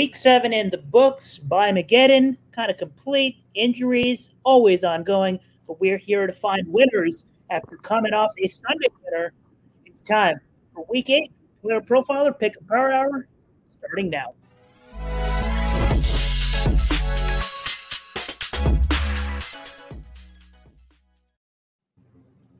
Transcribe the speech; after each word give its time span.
Week 0.00 0.16
seven 0.16 0.54
in 0.54 0.70
the 0.70 0.78
books 0.78 1.36
by 1.36 1.70
Mageddon, 1.70 2.38
kind 2.52 2.70
of 2.70 2.78
complete. 2.78 3.36
Injuries 3.52 4.30
always 4.44 4.82
ongoing, 4.82 5.38
but 5.66 5.78
we're 5.78 5.98
here 5.98 6.26
to 6.26 6.32
find 6.32 6.66
winners 6.68 7.26
after 7.50 7.76
coming 7.76 8.14
off 8.14 8.30
a 8.42 8.46
Sunday 8.46 8.86
winner. 9.04 9.34
It's 9.84 10.00
time 10.00 10.40
for 10.72 10.86
week 10.88 11.10
eight. 11.10 11.34
Player 11.60 11.82
profiler 11.82 12.32
pick 12.38 12.54
a 12.58 12.64
power 12.64 12.90
hour 12.90 13.28
starting 13.76 14.08
now. 14.08 14.32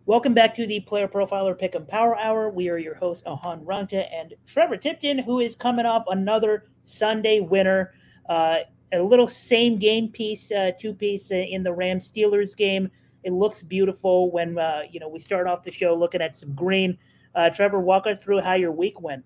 Welcome 0.05 0.35
back 0.35 0.53
to 0.55 0.67
the 0.67 0.81
Player 0.81 1.09
Profiler 1.09 1.59
Pick'em 1.59 1.87
Power 1.87 2.19
Hour. 2.19 2.51
We 2.51 2.69
are 2.69 2.79
your 2.79 2.97
hosts, 2.97 3.23
Ahaan 3.29 3.65
Rungta 3.65 4.13
and 4.13 4.35
Trevor 4.45 4.77
Tipton, 4.77 5.19
who 5.19 5.39
is 5.39 5.55
coming 5.55 5.87
off 5.87 6.03
another 6.09 6.67
Sunday 6.85 7.41
winner. 7.41 7.93
Uh, 8.29 8.61
a 8.93 9.03
little 9.03 9.29
same 9.29 9.79
game 9.79 10.09
piece, 10.09 10.51
uh, 10.51 10.73
two 10.79 10.93
piece 10.93 11.31
uh, 11.31 11.37
in 11.37 11.63
the 11.63 11.73
Rams 11.73 12.11
Steelers 12.11 12.57
game. 12.57 12.91
It 13.23 13.33
looks 13.33 13.63
beautiful 13.63 14.31
when 14.31 14.59
uh, 14.59 14.83
you 14.91 15.01
know 15.01 15.09
we 15.09 15.19
start 15.19 15.47
off 15.47 15.63
the 15.63 15.71
show 15.71 15.95
looking 15.95 16.21
at 16.21 16.35
some 16.35 16.55
green. 16.55 16.97
Uh, 17.35 17.51
Trevor, 17.51 17.81
walk 17.81 18.07
us 18.07 18.23
through 18.23 18.41
how 18.41 18.55
your 18.55 18.73
week 18.73 19.01
went. 19.01 19.25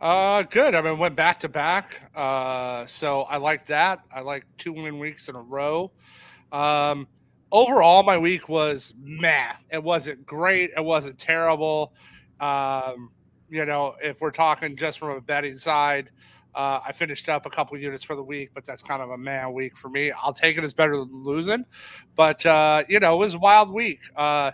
Uh, 0.00 0.42
good. 0.42 0.74
I 0.74 0.82
mean, 0.82 0.98
went 0.98 1.16
back 1.16 1.40
to 1.40 1.48
back. 1.48 2.10
Uh, 2.14 2.84
so 2.86 3.22
I 3.22 3.36
like 3.36 3.66
that. 3.66 4.00
I 4.12 4.20
like 4.20 4.44
two 4.58 4.72
win 4.72 4.98
weeks 4.98 5.28
in 5.28 5.34
a 5.34 5.40
row. 5.40 5.92
Um, 6.52 7.06
overall, 7.50 8.02
my 8.02 8.18
week 8.18 8.48
was 8.48 8.94
meh. 9.02 9.52
It 9.70 9.82
wasn't 9.82 10.26
great. 10.26 10.72
It 10.76 10.84
wasn't 10.84 11.18
terrible. 11.18 11.94
Um, 12.40 13.10
you 13.48 13.64
know, 13.64 13.94
if 14.02 14.20
we're 14.20 14.30
talking 14.30 14.76
just 14.76 14.98
from 14.98 15.10
a 15.10 15.20
betting 15.20 15.58
side, 15.58 16.10
uh, 16.54 16.80
I 16.86 16.92
finished 16.92 17.28
up 17.28 17.46
a 17.46 17.50
couple 17.50 17.76
units 17.78 18.04
for 18.04 18.16
the 18.16 18.22
week, 18.22 18.50
but 18.54 18.64
that's 18.64 18.82
kind 18.82 19.02
of 19.02 19.10
a 19.10 19.18
man 19.18 19.52
week 19.52 19.76
for 19.76 19.88
me. 19.88 20.12
I'll 20.12 20.32
take 20.32 20.56
it 20.56 20.64
as 20.64 20.74
better 20.74 20.96
than 20.96 21.24
losing, 21.24 21.64
but 22.16 22.44
uh, 22.46 22.84
you 22.88 23.00
know, 23.00 23.14
it 23.14 23.18
was 23.18 23.34
a 23.34 23.38
wild 23.38 23.72
week. 23.72 24.00
Uh, 24.16 24.52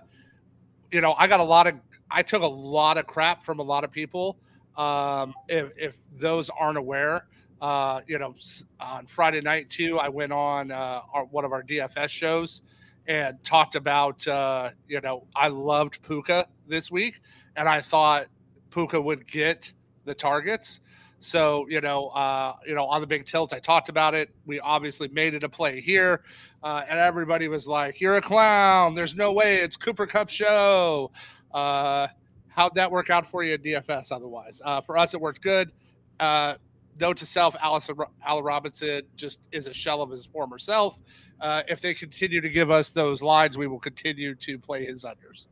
you 0.90 1.00
know, 1.00 1.14
I 1.18 1.26
got 1.26 1.40
a 1.40 1.44
lot 1.44 1.66
of, 1.66 1.74
I 2.10 2.22
took 2.22 2.42
a 2.42 2.46
lot 2.46 2.98
of 2.98 3.06
crap 3.06 3.44
from 3.44 3.58
a 3.58 3.62
lot 3.62 3.84
of 3.84 3.92
people. 3.92 4.38
Um, 4.76 5.34
if, 5.48 5.70
if 5.76 5.96
those 6.12 6.50
aren't 6.50 6.78
aware, 6.78 7.26
uh, 7.60 8.00
you 8.06 8.18
know, 8.18 8.34
on 8.80 9.06
Friday 9.06 9.40
night 9.40 9.68
too, 9.68 9.98
I 9.98 10.08
went 10.08 10.32
on 10.32 10.70
uh, 10.70 11.02
our, 11.12 11.24
one 11.26 11.44
of 11.44 11.52
our 11.52 11.62
DFS 11.62 12.08
shows 12.08 12.62
and 13.06 13.42
talked 13.44 13.76
about, 13.76 14.26
uh, 14.26 14.70
you 14.88 15.00
know, 15.00 15.26
I 15.34 15.48
loved 15.48 16.02
Puka 16.02 16.46
this 16.66 16.90
week, 16.90 17.20
and 17.56 17.68
I 17.68 17.80
thought 17.80 18.26
Puka 18.70 19.00
would 19.00 19.26
get 19.26 19.72
the 20.04 20.14
targets. 20.14 20.80
So 21.20 21.66
you 21.68 21.82
know, 21.82 22.08
uh, 22.08 22.56
you 22.66 22.74
know, 22.74 22.86
on 22.86 23.02
the 23.02 23.06
big 23.06 23.26
tilt, 23.26 23.52
I 23.52 23.58
talked 23.60 23.90
about 23.90 24.14
it. 24.14 24.30
We 24.46 24.58
obviously 24.58 25.08
made 25.08 25.34
it 25.34 25.44
a 25.44 25.48
play 25.50 25.80
here, 25.82 26.22
uh, 26.62 26.82
and 26.88 26.98
everybody 26.98 27.46
was 27.46 27.68
like, 27.68 28.00
"You're 28.00 28.16
a 28.16 28.22
clown. 28.22 28.94
There's 28.94 29.14
no 29.14 29.30
way 29.30 29.56
it's 29.56 29.76
Cooper 29.76 30.06
Kupp 30.06 30.30
show." 30.30 31.12
Uh, 31.52 32.08
how'd 32.48 32.74
that 32.76 32.90
work 32.90 33.10
out 33.10 33.26
for 33.26 33.44
you 33.44 33.54
in 33.54 33.62
DFS? 33.62 34.10
Otherwise, 34.10 34.62
uh, 34.64 34.80
for 34.80 34.96
us, 34.96 35.12
it 35.12 35.20
worked 35.20 35.42
good. 35.42 35.72
Uh, 36.18 36.54
note 36.98 37.18
to 37.18 37.26
self: 37.26 37.54
Allison, 37.60 37.96
Allen 38.24 38.42
Robinson 38.42 39.02
just 39.14 39.40
is 39.52 39.66
a 39.66 39.74
shell 39.74 40.00
of 40.00 40.08
his 40.08 40.24
former 40.24 40.58
self. 40.58 40.98
Uh, 41.38 41.62
if 41.68 41.82
they 41.82 41.92
continue 41.92 42.40
to 42.40 42.48
give 42.48 42.70
us 42.70 42.88
those 42.88 43.20
lines, 43.20 43.58
we 43.58 43.66
will 43.66 43.78
continue 43.78 44.34
to 44.36 44.58
play 44.58 44.86
his 44.86 45.04
unders. 45.04 45.48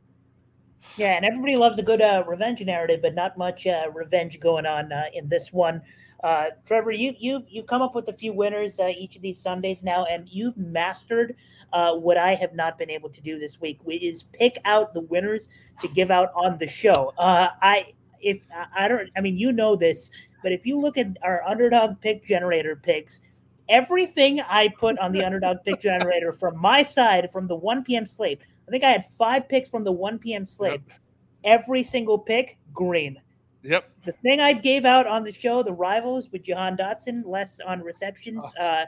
Yeah, 0.97 1.13
and 1.13 1.25
everybody 1.25 1.57
loves 1.57 1.79
a 1.79 1.83
good 1.83 2.01
uh, 2.01 2.25
revenge 2.27 2.61
narrative, 2.61 3.03
but 3.03 3.15
not 3.15 3.39
much 3.39 3.67
uh, 3.67 3.87
revenge 3.95 4.41
going 4.41 4.67
on 4.67 4.93
uh, 4.93 5.05
in 5.13 5.29
this 5.29 5.53
one. 5.53 5.83
Uh, 6.25 6.47
Trevor, 6.67 6.91
you 6.91 7.15
you 7.19 7.45
you've 7.49 7.67
come 7.67 7.83
up 7.83 7.95
with 7.95 8.09
a 8.09 8.13
few 8.13 8.33
winners 8.33 8.81
uh, 8.81 8.91
each 8.97 9.15
of 9.15 9.23
these 9.23 9.41
Sundays 9.41 9.85
now, 9.85 10.05
and 10.07 10.29
you've 10.29 10.57
mastered 10.57 11.37
uh, 11.73 11.95
what 11.95 12.17
I 12.17 12.35
have 12.35 12.55
not 12.55 12.79
been 12.79 12.91
able 12.91 13.09
to 13.11 13.21
do 13.21 13.39
this 13.39 13.61
week, 13.61 13.79
which 13.85 14.03
is 14.03 14.25
pick 14.25 14.59
out 14.65 14.93
the 14.93 15.03
winners 15.03 15.49
to 15.81 15.89
give 15.89 16.11
out 16.11 16.33
on 16.35 16.59
the 16.59 16.67
show. 16.67 17.13
I 17.19 17.93
if 18.21 18.41
I 18.77 18.89
don't, 18.89 19.11
I 19.17 19.21
mean 19.21 19.37
you 19.37 19.53
know 19.53 19.77
this, 19.77 20.11
but 20.43 20.51
if 20.51 20.67
you 20.67 20.79
look 20.81 20.99
at 20.99 21.17
our 21.23 21.45
underdog 21.47 22.01
pick 22.01 22.25
generator 22.25 22.75
picks, 22.75 23.21
everything 23.69 24.41
I 24.41 24.69
put 24.69 24.99
on 24.99 25.13
the 25.13 25.25
underdog 25.27 25.59
pick 25.65 25.81
generator 25.81 26.33
from 26.33 26.59
my 26.59 26.83
side 26.83 27.31
from 27.33 27.47
the 27.47 27.57
1 27.57 27.85
p.m. 27.85 28.07
slate 28.07 28.41
I 28.69 28.71
think 28.71 28.85
I 28.85 28.91
had 28.91 29.07
five 29.17 29.49
picks 29.49 29.69
from 29.69 29.83
the 29.83 29.93
1 29.93 30.19
p.m. 30.19 30.47
slate. 30.47 30.83
Yep. 30.87 30.99
Every 31.45 31.83
single 31.83 32.19
pick, 32.19 32.59
green. 32.75 33.21
Yep. 33.63 33.91
The 34.05 34.13
thing 34.13 34.41
I 34.41 34.53
gave 34.53 34.85
out 34.85 35.07
on 35.07 35.25
the 35.25 35.33
show, 35.33 35.63
the 35.63 35.73
rivals 35.73 36.31
with 36.31 36.43
Jahan 36.43 36.77
Dotson, 36.77 37.23
less 37.25 37.61
on 37.61 37.83
receptions. 37.83 38.45
Oh. 38.59 38.63
Uh, 38.63 38.87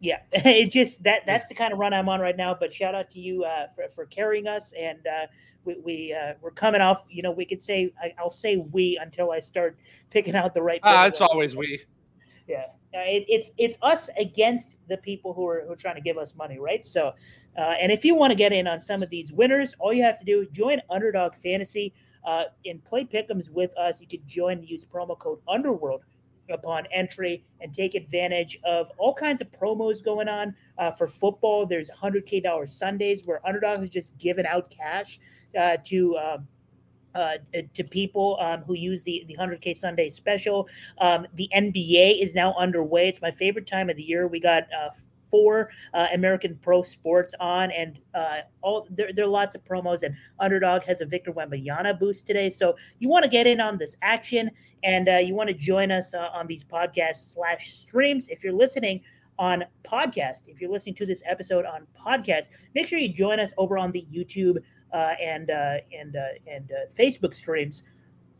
yeah, 0.00 0.18
it 0.32 0.70
just 0.70 1.02
that 1.04 1.24
that's 1.26 1.48
the 1.48 1.54
kind 1.54 1.72
of 1.72 1.78
run 1.78 1.94
I'm 1.94 2.08
on 2.08 2.20
right 2.20 2.36
now. 2.36 2.54
But 2.58 2.72
shout 2.72 2.94
out 2.94 3.10
to 3.10 3.20
you 3.20 3.44
uh, 3.44 3.66
for, 3.74 3.88
for 3.94 4.06
carrying 4.06 4.46
us, 4.46 4.72
and 4.78 4.98
uh, 5.06 5.26
we, 5.64 5.76
we 5.82 6.14
uh, 6.14 6.34
we're 6.40 6.50
coming 6.50 6.80
off. 6.80 7.06
You 7.10 7.22
know, 7.22 7.30
we 7.30 7.46
could 7.46 7.62
say 7.62 7.92
I, 8.00 8.22
will 8.22 8.30
say 8.30 8.56
we 8.56 8.98
until 9.00 9.32
I 9.32 9.40
start 9.40 9.78
picking 10.10 10.36
out 10.36 10.54
the 10.54 10.62
right. 10.62 10.80
Ah, 10.82 11.06
it's 11.06 11.20
always 11.20 11.56
we. 11.56 11.82
Yeah, 12.46 12.66
uh, 12.94 13.00
it, 13.00 13.24
it's 13.28 13.50
it's 13.58 13.78
us 13.82 14.08
against 14.18 14.76
the 14.88 14.98
people 14.98 15.32
who 15.32 15.48
are 15.48 15.64
who 15.66 15.72
are 15.72 15.76
trying 15.76 15.96
to 15.96 16.00
give 16.00 16.18
us 16.18 16.36
money, 16.36 16.58
right? 16.58 16.84
So, 16.84 17.14
uh, 17.56 17.74
and 17.80 17.90
if 17.90 18.04
you 18.04 18.14
want 18.14 18.30
to 18.30 18.34
get 18.34 18.52
in 18.52 18.66
on 18.66 18.80
some 18.80 19.02
of 19.02 19.10
these 19.10 19.32
winners, 19.32 19.74
all 19.78 19.92
you 19.92 20.02
have 20.02 20.18
to 20.18 20.24
do 20.24 20.42
is 20.42 20.48
join 20.48 20.80
Underdog 20.90 21.34
Fantasy 21.36 21.92
uh, 22.24 22.44
and 22.64 22.84
play 22.84 23.04
Pick'ems 23.04 23.50
with 23.50 23.76
us. 23.78 24.00
You 24.00 24.06
can 24.06 24.20
join, 24.26 24.58
and 24.58 24.68
use 24.68 24.84
promo 24.84 25.18
code 25.18 25.38
Underworld 25.48 26.02
upon 26.50 26.86
entry 26.92 27.44
and 27.60 27.74
take 27.74 27.94
advantage 27.94 28.58
of 28.64 28.88
all 28.98 29.12
kinds 29.12 29.40
of 29.40 29.50
promos 29.50 30.04
going 30.04 30.28
on 30.28 30.54
uh, 30.78 30.92
for 30.92 31.06
football. 31.06 31.66
There's 31.66 31.90
100k 31.90 32.42
dollar 32.42 32.66
Sundays 32.66 33.24
where 33.24 33.46
Underdog 33.46 33.82
is 33.82 33.90
just 33.90 34.16
giving 34.18 34.46
out 34.46 34.70
cash 34.70 35.18
uh, 35.58 35.78
to. 35.84 36.16
Um, 36.16 36.48
uh, 37.14 37.38
to 37.72 37.82
people 37.82 38.36
um, 38.42 38.60
who 38.66 38.74
use 38.74 39.02
the, 39.02 39.24
the 39.26 39.34
100K 39.38 39.74
Sunday 39.74 40.10
special. 40.10 40.68
Um, 40.98 41.26
the 41.32 41.48
NBA 41.56 42.22
is 42.22 42.34
now 42.34 42.54
underway. 42.58 43.08
It's 43.08 43.22
my 43.22 43.30
favorite 43.30 43.66
time 43.66 43.88
of 43.88 43.96
the 43.96 44.02
year. 44.02 44.28
We 44.28 44.38
got 44.38 44.64
uh, 44.64 44.90
four 45.36 45.70
uh, 45.92 46.06
American 46.14 46.58
Pro 46.62 46.80
Sports 46.82 47.34
on, 47.40 47.70
and 47.70 47.98
uh, 48.14 48.38
all 48.62 48.86
there, 48.90 49.12
there 49.12 49.26
are 49.26 49.28
lots 49.28 49.54
of 49.54 49.62
promos. 49.64 50.02
And 50.02 50.14
Underdog 50.40 50.82
has 50.84 51.02
a 51.02 51.06
Victor 51.06 51.32
Wembanyama 51.32 51.98
boost 52.00 52.26
today, 52.26 52.48
so 52.48 52.74
you 53.00 53.10
want 53.10 53.24
to 53.24 53.30
get 53.30 53.46
in 53.46 53.60
on 53.60 53.76
this 53.76 53.96
action, 54.00 54.50
and 54.82 55.08
uh, 55.08 55.16
you 55.16 55.34
want 55.34 55.48
to 55.48 55.54
join 55.54 55.90
us 55.90 56.14
uh, 56.14 56.28
on 56.32 56.46
these 56.46 56.64
podcasts 56.64 57.34
slash 57.34 57.72
streams. 57.72 58.28
If 58.28 58.42
you're 58.42 58.54
listening 58.54 59.02
on 59.38 59.64
podcast, 59.84 60.42
if 60.46 60.58
you're 60.58 60.70
listening 60.70 60.94
to 60.94 61.04
this 61.04 61.22
episode 61.26 61.66
on 61.66 61.86
podcast, 61.94 62.46
make 62.74 62.88
sure 62.88 62.98
you 62.98 63.12
join 63.12 63.38
us 63.38 63.52
over 63.58 63.76
on 63.76 63.92
the 63.92 64.06
YouTube 64.10 64.56
uh, 64.94 65.14
and 65.20 65.50
uh, 65.50 65.76
and 65.92 66.16
uh, 66.16 66.50
and 66.50 66.72
Facebook 66.98 67.34
streams. 67.34 67.82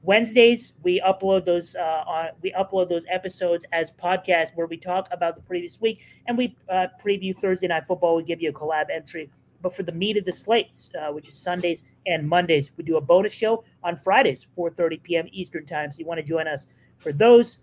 Wednesdays 0.06 0.72
we 0.84 1.00
upload 1.00 1.44
those 1.44 1.74
uh, 1.74 2.04
on 2.06 2.28
we 2.40 2.52
upload 2.52 2.88
those 2.88 3.04
episodes 3.10 3.66
as 3.72 3.90
podcasts 3.90 4.54
where 4.54 4.68
we 4.68 4.76
talk 4.76 5.08
about 5.10 5.34
the 5.34 5.42
previous 5.42 5.80
week 5.80 6.06
and 6.26 6.38
we 6.38 6.56
uh, 6.70 6.86
preview 7.04 7.36
Thursday 7.36 7.66
night 7.66 7.88
football. 7.88 8.14
We 8.14 8.22
give 8.22 8.40
you 8.40 8.50
a 8.50 8.52
collab 8.52 8.86
entry, 8.88 9.28
but 9.62 9.74
for 9.74 9.82
the 9.82 9.90
meat 9.90 10.16
of 10.16 10.24
the 10.24 10.32
slates, 10.32 10.92
uh, 10.94 11.12
which 11.12 11.28
is 11.28 11.34
Sundays 11.34 11.82
and 12.06 12.26
Mondays, 12.28 12.70
we 12.76 12.84
do 12.84 12.98
a 12.98 13.00
bonus 13.00 13.32
show 13.32 13.64
on 13.82 13.96
Fridays, 13.96 14.46
4:30 14.56 15.02
p.m. 15.02 15.26
Eastern 15.32 15.66
time. 15.66 15.90
So 15.90 15.98
you 15.98 16.06
want 16.06 16.18
to 16.18 16.24
join 16.24 16.46
us 16.46 16.68
for 16.98 17.12
those. 17.12 17.58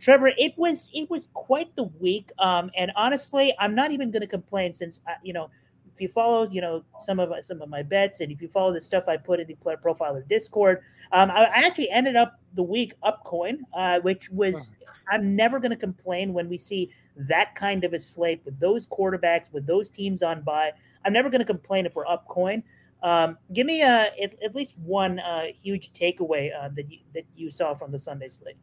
Trevor, 0.00 0.32
it 0.36 0.52
was 0.58 0.90
it 0.92 1.08
was 1.08 1.28
quite 1.32 1.74
the 1.76 1.84
week, 1.98 2.30
um, 2.40 2.70
and 2.76 2.92
honestly, 2.94 3.54
I'm 3.58 3.74
not 3.74 3.90
even 3.90 4.10
going 4.10 4.20
to 4.20 4.26
complain 4.26 4.74
since 4.74 5.00
you 5.22 5.32
know 5.32 5.48
if 5.94 6.00
you 6.00 6.08
follow, 6.08 6.48
you 6.50 6.60
know, 6.60 6.84
some 6.98 7.20
of 7.20 7.32
some 7.44 7.62
of 7.62 7.68
my 7.68 7.82
bets, 7.82 8.20
and 8.20 8.32
if 8.32 8.42
you 8.42 8.48
follow 8.48 8.72
the 8.72 8.80
stuff 8.80 9.04
I 9.06 9.16
put 9.16 9.38
in 9.38 9.46
the 9.46 9.54
Player 9.54 9.78
Profiler 9.82 10.26
Discord, 10.28 10.82
um, 11.12 11.30
I, 11.30 11.44
I, 11.44 11.66
actually 11.66 11.88
ended 11.90 12.16
up 12.16 12.40
the 12.54 12.62
week 12.64 12.94
up 13.04 13.22
coin, 13.24 13.64
uh, 13.74 14.00
which 14.00 14.28
was 14.30 14.72
I'm 15.10 15.36
never 15.36 15.60
going 15.60 15.70
to 15.70 15.76
complain 15.76 16.32
when 16.32 16.48
we 16.48 16.58
see 16.58 16.90
that 17.16 17.54
kind 17.54 17.84
of 17.84 17.92
a 17.92 17.98
slate 17.98 18.42
with 18.44 18.58
those 18.58 18.86
quarterbacks, 18.88 19.52
with 19.52 19.66
those 19.66 19.88
teams 19.88 20.22
on 20.22 20.42
by. 20.42 20.72
I'm 21.04 21.12
never 21.12 21.30
going 21.30 21.40
to 21.40 21.46
complain 21.46 21.86
if 21.86 21.94
we're 21.94 22.06
up 22.06 22.26
coin. 22.26 22.64
Um, 23.02 23.38
give 23.52 23.66
me 23.66 23.82
a, 23.82 24.10
at, 24.20 24.42
at 24.42 24.54
least 24.54 24.76
one 24.78 25.20
uh, 25.20 25.46
huge 25.54 25.92
takeaway 25.92 26.50
uh, 26.58 26.70
that 26.74 26.90
you, 26.90 26.98
that 27.14 27.24
you 27.36 27.50
saw 27.50 27.74
from 27.74 27.92
the 27.92 27.98
Sunday 27.98 28.28
slate. 28.28 28.56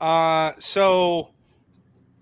Uh, 0.00 0.52
so 0.58 1.30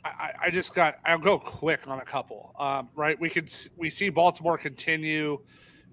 I, 0.04 0.32
I, 0.44 0.50
just 0.50 0.74
got. 0.74 0.98
I'll 1.04 1.18
go 1.18 1.38
quick 1.38 1.86
on 1.88 2.00
a 2.00 2.04
couple. 2.04 2.54
Um, 2.58 2.88
right, 2.94 3.18
we 3.20 3.28
could 3.28 3.52
we 3.76 3.90
see 3.90 4.08
Baltimore 4.08 4.56
continue 4.56 5.38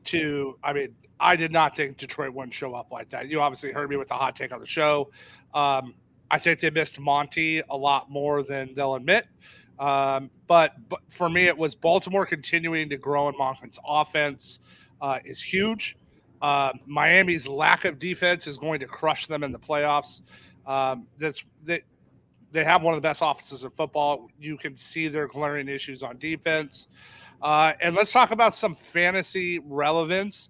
to. 0.05 0.57
I 0.63 0.73
mean, 0.73 0.95
I 1.19 1.35
did 1.35 1.51
not 1.51 1.75
think 1.75 1.97
Detroit 1.97 2.33
wouldn't 2.33 2.53
show 2.53 2.73
up 2.73 2.91
like 2.91 3.09
that. 3.09 3.27
You 3.27 3.41
obviously 3.41 3.71
heard 3.71 3.89
me 3.89 3.97
with 3.97 4.07
the 4.07 4.13
hot 4.13 4.35
take 4.35 4.53
on 4.53 4.59
the 4.59 4.67
show. 4.67 5.11
Um, 5.53 5.95
I 6.29 6.37
think 6.37 6.59
they 6.59 6.69
missed 6.69 6.99
Monty 6.99 7.61
a 7.69 7.75
lot 7.77 8.09
more 8.09 8.43
than 8.43 8.73
they'll 8.75 8.95
admit. 8.95 9.27
Um, 9.79 10.29
but, 10.47 10.73
but 10.89 10.99
for 11.09 11.29
me, 11.29 11.47
it 11.47 11.57
was 11.57 11.75
Baltimore 11.75 12.25
continuing 12.25 12.89
to 12.89 12.97
grow 12.97 13.29
in 13.29 13.35
Monken's 13.35 13.79
offense 13.85 14.59
uh, 15.01 15.19
is 15.23 15.41
huge. 15.41 15.97
Uh, 16.41 16.73
Miami's 16.85 17.47
lack 17.47 17.85
of 17.85 17.99
defense 17.99 18.47
is 18.47 18.57
going 18.57 18.79
to 18.79 18.85
crush 18.85 19.25
them 19.25 19.43
in 19.43 19.51
the 19.51 19.59
playoffs. 19.59 20.21
Um, 20.65 21.07
that's 21.17 21.43
that 21.63 21.83
they 22.51 22.63
have 22.63 22.83
one 22.83 22.93
of 22.93 22.97
the 22.97 23.07
best 23.07 23.21
offenses 23.23 23.63
in 23.63 23.69
football. 23.71 24.29
You 24.39 24.57
can 24.57 24.75
see 24.75 25.07
their 25.07 25.27
glaring 25.27 25.67
issues 25.67 26.03
on 26.03 26.17
defense. 26.17 26.87
Uh, 27.41 27.73
and 27.81 27.95
let's 27.95 28.11
talk 28.11 28.31
about 28.31 28.55
some 28.55 28.75
fantasy 28.75 29.59
relevance. 29.59 30.49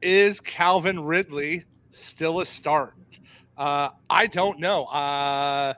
Is 0.00 0.40
Calvin 0.40 1.00
Ridley 1.00 1.64
still 1.90 2.40
a 2.40 2.46
start? 2.46 2.94
Uh, 3.56 3.90
I 4.08 4.26
don't 4.26 4.58
know. 4.58 4.84
Uh, 4.86 5.74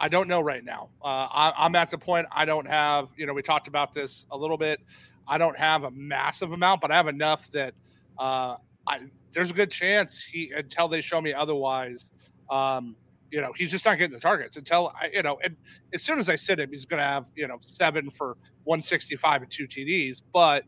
I 0.00 0.08
don't 0.08 0.28
know 0.28 0.40
right 0.40 0.64
now. 0.64 0.88
Uh, 1.02 1.28
I, 1.30 1.66
am 1.66 1.74
at 1.74 1.90
the 1.90 1.98
point 1.98 2.26
I 2.30 2.44
don't 2.44 2.66
have, 2.66 3.08
you 3.16 3.26
know, 3.26 3.34
we 3.34 3.42
talked 3.42 3.68
about 3.68 3.92
this 3.92 4.26
a 4.30 4.36
little 4.36 4.56
bit. 4.56 4.80
I 5.26 5.38
don't 5.38 5.56
have 5.58 5.84
a 5.84 5.90
massive 5.90 6.52
amount, 6.52 6.80
but 6.80 6.90
I 6.90 6.96
have 6.96 7.08
enough 7.08 7.50
that 7.50 7.74
uh, 8.18 8.56
I, 8.86 9.00
there's 9.32 9.50
a 9.50 9.54
good 9.54 9.70
chance 9.70 10.22
he, 10.22 10.52
until 10.56 10.88
they 10.88 11.00
show 11.00 11.20
me 11.20 11.34
otherwise, 11.34 12.10
um, 12.48 12.96
you 13.30 13.40
know, 13.40 13.52
he's 13.54 13.70
just 13.70 13.84
not 13.84 13.98
getting 13.98 14.14
the 14.14 14.20
targets 14.20 14.56
until 14.56 14.92
I, 15.00 15.10
you 15.12 15.22
know, 15.22 15.38
and 15.42 15.56
as 15.92 16.02
soon 16.02 16.18
as 16.18 16.28
I 16.28 16.36
sit 16.36 16.58
him, 16.58 16.70
he's 16.70 16.84
going 16.84 16.98
to 16.98 17.06
have, 17.06 17.30
you 17.34 17.46
know, 17.46 17.58
seven 17.60 18.10
for 18.10 18.36
165 18.64 19.42
and 19.42 19.50
two 19.50 19.66
TDs. 19.66 20.22
But 20.32 20.64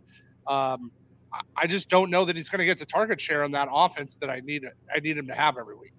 um, 0.47 0.91
I 1.57 1.67
just 1.67 1.89
don't 1.89 2.11
know 2.11 2.25
that 2.25 2.37
he's 2.37 2.49
going 2.49 2.59
to 2.61 2.65
get 2.65 2.79
the 2.79 2.87
target 2.87 3.21
share 3.21 3.45
on 3.45 3.53
that 3.53 3.69
offense 3.71 4.17
that 4.21 4.31
I 4.31 4.41
need. 4.41 4.65
I 4.95 5.01
need 5.01 5.17
him 5.17 5.27
to 5.29 5.35
have 5.35 5.57
every 5.59 5.77
week. 5.77 5.93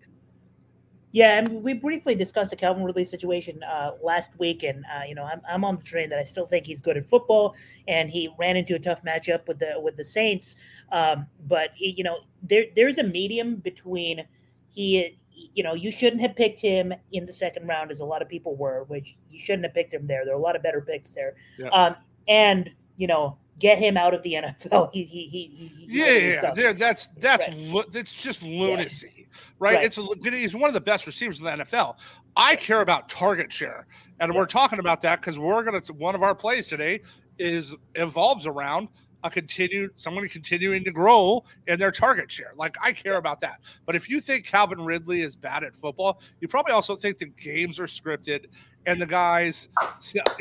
Yeah, 1.13 1.40
and 1.40 1.62
we 1.62 1.74
briefly 1.74 2.16
discussed 2.16 2.52
the 2.52 2.56
Calvin 2.56 2.84
Ridley 2.84 3.04
situation 3.04 3.62
uh, 3.63 3.92
last 4.02 4.31
week, 4.40 4.63
and 4.63 4.86
uh, 4.86 5.04
you 5.06 5.13
know 5.13 5.24
I'm, 5.24 5.42
I'm 5.50 5.66
on 5.66 5.75
the 5.78 5.84
train 5.84 6.10
that 6.10 6.19
I 6.19 6.24
still 6.24 6.46
think 6.46 6.66
he's 6.66 6.80
good 6.80 6.96
at 6.96 7.10
football, 7.10 7.56
and 7.88 8.10
he 8.10 8.30
ran 8.40 8.56
into 8.56 8.75
a 8.75 8.80
tough 8.80 9.04
matchup 9.04 9.46
with 9.48 9.60
the 9.60 9.74
with 9.78 9.98
the 9.98 10.06
Saints. 10.06 10.56
Um, 10.92 11.28
but 11.48 11.72
you 11.78 12.04
know 12.04 12.19
there 12.44 12.66
there's 12.75 12.98
a 12.98 13.04
medium 13.04 13.58
between 13.58 14.25
he 14.69 15.19
you 15.54 15.64
know, 15.64 15.74
you 15.74 15.92
shouldn't 15.92 16.22
have 16.22 16.36
picked 16.36 16.60
him 16.60 16.94
in 17.12 17.26
the 17.26 17.34
second 17.34 17.68
round, 17.68 17.92
as 17.92 18.00
a 18.00 18.06
lot 18.06 18.22
of 18.22 18.30
people 18.30 18.56
were, 18.56 18.86
which 18.88 19.18
you 19.30 19.40
shouldn't 19.40 19.64
have 19.66 19.74
picked 19.74 19.94
him 19.94 20.08
there. 20.08 20.26
There 20.26 20.34
are 20.34 20.38
a 20.38 20.42
lot 20.42 20.56
of 20.56 20.64
better 20.64 20.82
picks 20.82 21.12
there. 21.12 21.36
Yeah. 21.58 21.70
Um, 21.70 21.96
and 22.28 22.70
you 22.98 23.08
know, 23.08 23.38
get 23.60 23.78
him 23.78 23.98
out 23.98 24.14
of 24.14 24.22
the 24.24 24.34
NFL. 24.64 24.90
He, 24.94 25.04
he, 25.04 25.28
he, 25.28 25.46
he 25.48 25.86
yeah, 25.88 26.52
yeah, 26.56 26.74
that's 26.74 27.08
that's 27.08 27.48
right. 27.48 27.86
that's 27.92 28.14
just 28.14 28.42
lunacy, 28.42 29.12
yeah. 29.16 29.24
right? 29.60 29.76
right? 29.76 29.86
It's 29.86 29.98
he's 30.24 30.56
one 30.56 30.68
of 30.68 30.74
the 30.74 30.82
best 30.82 31.08
receivers 31.08 31.40
in 31.40 31.46
the 31.46 31.52
NFL. 31.52 31.96
I 32.36 32.56
care 32.56 32.82
about 32.82 33.10
target 33.10 33.52
share, 33.52 33.86
and 34.20 34.32
yeah. 34.32 34.40
we're 34.40 34.46
talking 34.46 34.80
about 34.80 35.02
that 35.02 35.22
because 35.22 35.40
we're 35.40 35.64
gonna 35.64 35.82
one 35.98 36.16
of 36.16 36.24
our 36.24 36.36
plays 36.36 36.68
today 36.68 37.02
is 37.40 37.76
evolves 37.96 38.46
around 38.46 38.90
a 39.24 39.30
continued 39.30 39.92
someone 39.96 40.28
continuing 40.28 40.84
to 40.84 40.92
grow 40.92 41.44
in 41.68 41.80
their 41.80 41.92
target 41.92 42.32
share. 42.32 42.54
Like 42.56 42.76
I 42.82 42.92
care 42.92 43.18
about 43.18 43.40
that. 43.42 43.60
But 43.86 43.96
if 43.96 44.10
you 44.10 44.22
think 44.22 44.46
Calvin 44.46 44.82
Ridley 44.82 45.22
is 45.22 45.36
bad 45.36 45.64
at 45.64 45.76
football, 45.76 46.22
you 46.40 46.48
probably 46.48 46.74
also 46.74 46.96
think 46.96 47.18
the 47.18 47.28
games 47.28 47.80
are 47.80 47.86
scripted 47.86 48.46
and 48.86 49.00
the 49.00 49.06
guys 49.06 49.70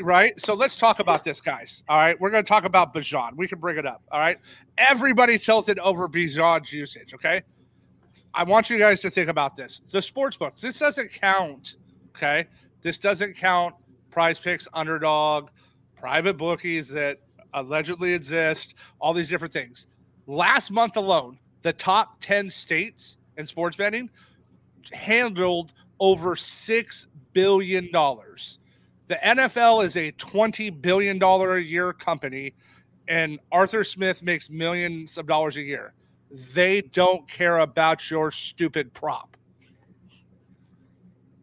right. 0.01 0.39
So 0.39 0.53
let's 0.53 0.75
talk 0.75 0.99
about 0.99 1.23
this, 1.23 1.41
guys. 1.41 1.83
All 1.87 1.97
right, 1.97 2.19
we're 2.19 2.31
going 2.31 2.43
to 2.43 2.47
talk 2.47 2.63
about 2.63 2.93
Bijan. 2.93 3.35
We 3.35 3.47
can 3.47 3.59
bring 3.59 3.77
it 3.77 3.85
up. 3.85 4.01
All 4.11 4.19
right, 4.19 4.39
everybody 4.77 5.37
tilted 5.37 5.79
over 5.79 6.07
Bijan's 6.07 6.73
usage. 6.73 7.13
Okay, 7.13 7.43
I 8.33 8.43
want 8.43 8.69
you 8.69 8.77
guys 8.77 9.01
to 9.01 9.09
think 9.09 9.29
about 9.29 9.55
this. 9.55 9.81
The 9.91 10.01
sports 10.01 10.37
books. 10.37 10.61
This 10.61 10.79
doesn't 10.79 11.11
count. 11.11 11.75
Okay, 12.15 12.47
this 12.81 12.97
doesn't 12.97 13.35
count. 13.35 13.75
Prize 14.09 14.39
Picks, 14.39 14.67
underdog, 14.73 15.49
private 15.95 16.35
bookies 16.35 16.89
that 16.89 17.19
allegedly 17.53 18.13
exist, 18.13 18.75
all 18.99 19.13
these 19.13 19.29
different 19.29 19.53
things. 19.53 19.87
Last 20.27 20.71
month 20.71 20.97
alone, 20.97 21.37
the 21.61 21.73
top 21.73 22.19
10 22.21 22.49
states 22.49 23.17
in 23.37 23.45
sports 23.45 23.75
betting 23.75 24.09
handled 24.91 25.73
over 25.99 26.35
$6 26.35 27.05
billion. 27.33 27.89
The 27.91 29.15
NFL 29.15 29.85
is 29.85 29.97
a 29.97 30.11
$20 30.13 30.81
billion 30.81 31.21
a 31.21 31.57
year 31.57 31.93
company, 31.93 32.53
and 33.07 33.39
Arthur 33.51 33.83
Smith 33.83 34.23
makes 34.23 34.49
millions 34.49 35.17
of 35.17 35.27
dollars 35.27 35.57
a 35.57 35.61
year. 35.61 35.93
They 36.53 36.81
don't 36.81 37.27
care 37.27 37.59
about 37.59 38.09
your 38.09 38.31
stupid 38.31 38.93
prop. 38.93 39.30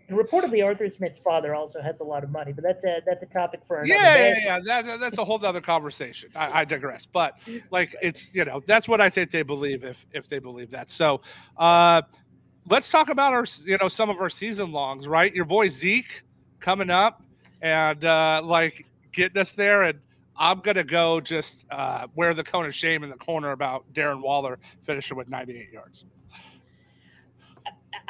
And 0.08 0.19
reportedly, 0.19 0.64
Arthur 0.64 0.90
Smith's 0.90 1.19
father 1.19 1.55
also 1.55 1.82
has 1.82 2.00
a 2.00 2.05
lot 2.05 2.25
of 2.25 2.31
money, 2.31 2.52
but 2.52 2.64
that's 2.64 2.82
a 2.84 3.02
that's 3.05 3.22
a 3.22 3.26
topic 3.26 3.60
for 3.66 3.81
another 3.81 3.93
yeah, 3.93 4.16
day. 4.16 4.43
yeah, 4.43 4.58
yeah. 4.64 4.82
That, 4.82 5.00
that's 5.00 5.19
a 5.19 5.25
whole 5.25 5.44
other 5.44 5.60
conversation. 5.60 6.31
I, 6.34 6.60
I, 6.60 6.64
digress, 6.64 7.05
but 7.05 7.34
like 7.70 7.94
it's 8.00 8.32
you 8.32 8.46
know 8.46 8.60
that's 8.64 8.88
what 8.88 9.02
I 9.02 9.10
think 9.10 9.31
they 9.31 9.43
believe 9.43 9.84
if 9.84 10.06
if 10.12 10.26
they 10.26 10.38
believe 10.38 10.70
that. 10.70 10.90
So, 10.90 11.20
uh, 11.58 12.02
let's 12.70 12.88
talk 12.88 13.10
about 13.10 13.34
our 13.34 13.44
you 13.66 13.76
know 13.82 13.88
some 13.88 14.08
of 14.08 14.19
our 14.19 14.31
season 14.31 14.72
longs. 14.72 15.06
Right, 15.06 15.34
your 15.34 15.44
boy 15.44 15.69
Zeke 15.69 16.22
coming 16.58 16.88
up 16.88 17.22
and 17.61 18.02
uh, 18.02 18.40
like 18.43 18.87
getting 19.12 19.38
us 19.38 19.52
there, 19.52 19.82
and 19.82 20.00
I'm 20.38 20.61
gonna 20.61 20.84
go 20.84 21.20
just 21.20 21.66
uh, 21.70 22.06
wear 22.14 22.32
the 22.32 22.44
cone 22.44 22.64
of 22.64 22.75
shame 22.75 23.04
in 23.04 23.11
the 23.11 23.16
corner 23.16 23.50
about 23.50 23.84
Darren 23.93 24.22
Waller 24.22 24.58
finishing 24.81 25.19
with 25.19 25.28
98 25.28 25.70
yards. 25.70 26.06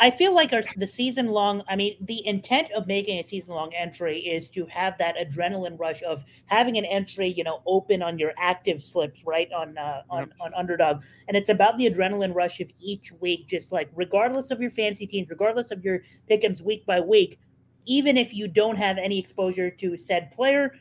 I 0.01 0.13
feel 0.13 0.33
like 0.33 0.53
our, 0.53 0.63
the 0.77 0.87
season 0.87 1.29
long, 1.29 1.65
I 1.69 1.75
mean, 1.75 1.97
the 2.01 2.25
intent 2.25 2.71
of 2.71 2.87
making 2.87 3.19
a 3.19 3.25
season 3.25 3.55
long 3.55 3.75
entry 3.75 4.21
is 4.21 4.49
to 4.51 4.65
have 4.67 4.97
that 4.99 5.17
adrenaline 5.17 5.79
rush 5.79 6.03
of 6.05 6.25
having 6.47 6.79
an 6.79 6.85
entry, 6.85 7.29
you 7.29 7.43
know, 7.43 7.63
open 7.67 8.01
on 8.01 8.17
your 8.17 8.33
active 8.39 8.83
slips, 8.83 9.25
right? 9.27 9.49
On, 9.53 9.77
uh, 9.77 10.03
on, 10.09 10.33
on 10.41 10.55
underdog. 10.55 11.03
And 11.27 11.37
it's 11.37 11.49
about 11.49 11.79
the 11.79 11.91
adrenaline 11.91 12.33
rush 12.33 12.61
of 12.61 12.69
each 12.81 13.13
week, 13.21 13.49
just 13.49 13.73
like 13.73 13.91
regardless 13.97 14.53
of 14.53 14.61
your 14.61 14.71
fantasy 14.71 15.07
teams, 15.07 15.31
regardless 15.31 15.73
of 15.73 15.85
your 15.85 16.03
pickums 16.31 16.63
week 16.63 16.87
by 16.87 17.01
week, 17.01 17.41
even 17.85 18.17
if 18.17 18.33
you 18.33 18.47
don't 18.47 18.79
have 18.79 18.99
any 18.99 19.19
exposure 19.19 19.69
to 19.71 19.97
said 19.99 20.31
player, 20.31 20.75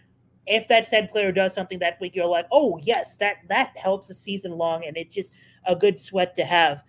if 0.45 0.67
that 0.67 0.87
said 0.87 1.09
player 1.11 1.31
does 1.31 1.55
something 1.55 1.79
that 1.79 1.99
week, 1.99 2.15
you're 2.15 2.27
like, 2.27 2.45
oh 2.51 2.79
yes, 2.83 3.17
that 3.17 3.37
that 3.49 3.75
helps 3.77 4.09
a 4.09 4.13
season 4.13 4.51
long, 4.51 4.85
and 4.85 4.95
it's 4.95 5.13
just 5.13 5.33
a 5.65 5.75
good 5.75 5.99
sweat 5.99 6.35
to 6.35 6.45
have. 6.45 6.83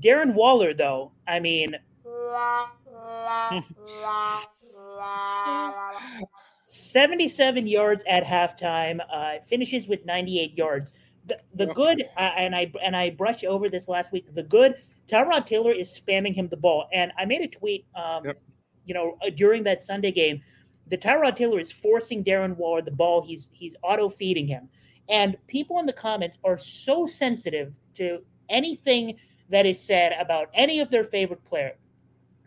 Darren 0.00 0.34
Waller, 0.34 0.74
though, 0.74 1.12
I 1.26 1.40
mean, 1.40 1.76
seventy-seven 6.64 7.66
yards 7.66 8.04
at 8.08 8.24
halftime, 8.24 9.00
uh, 9.12 9.34
finishes 9.46 9.88
with 9.88 10.04
ninety-eight 10.04 10.56
yards. 10.56 10.92
The, 11.26 11.38
the 11.54 11.66
good, 11.72 12.02
uh, 12.16 12.32
and 12.36 12.54
I 12.54 12.70
and 12.82 12.94
I 12.94 13.10
brush 13.10 13.44
over 13.44 13.68
this 13.68 13.88
last 13.88 14.12
week. 14.12 14.26
The 14.34 14.42
good, 14.42 14.76
Tyrod 15.08 15.46
Taylor 15.46 15.72
is 15.72 15.88
spamming 15.88 16.34
him 16.34 16.48
the 16.48 16.56
ball, 16.56 16.88
and 16.92 17.12
I 17.18 17.24
made 17.24 17.40
a 17.40 17.48
tweet, 17.48 17.86
um, 17.94 18.24
yep. 18.26 18.42
you 18.84 18.94
know, 18.94 19.16
uh, 19.24 19.30
during 19.30 19.62
that 19.64 19.80
Sunday 19.80 20.12
game. 20.12 20.42
The 20.88 20.98
Tyrod 20.98 21.34
Taylor 21.36 21.58
is 21.58 21.72
forcing 21.72 22.22
Darren 22.22 22.56
Waller 22.56 22.82
the 22.82 22.90
ball. 22.90 23.22
He's 23.22 23.48
he's 23.52 23.74
auto 23.82 24.10
feeding 24.10 24.46
him, 24.46 24.68
and 25.08 25.36
people 25.46 25.78
in 25.78 25.86
the 25.86 25.94
comments 25.94 26.38
are 26.44 26.58
so 26.58 27.06
sensitive 27.06 27.72
to 27.94 28.18
anything 28.50 29.16
that 29.50 29.66
is 29.66 29.80
said 29.80 30.12
about 30.18 30.48
any 30.54 30.80
of 30.80 30.90
their 30.90 31.04
favorite 31.04 31.44
player. 31.44 31.74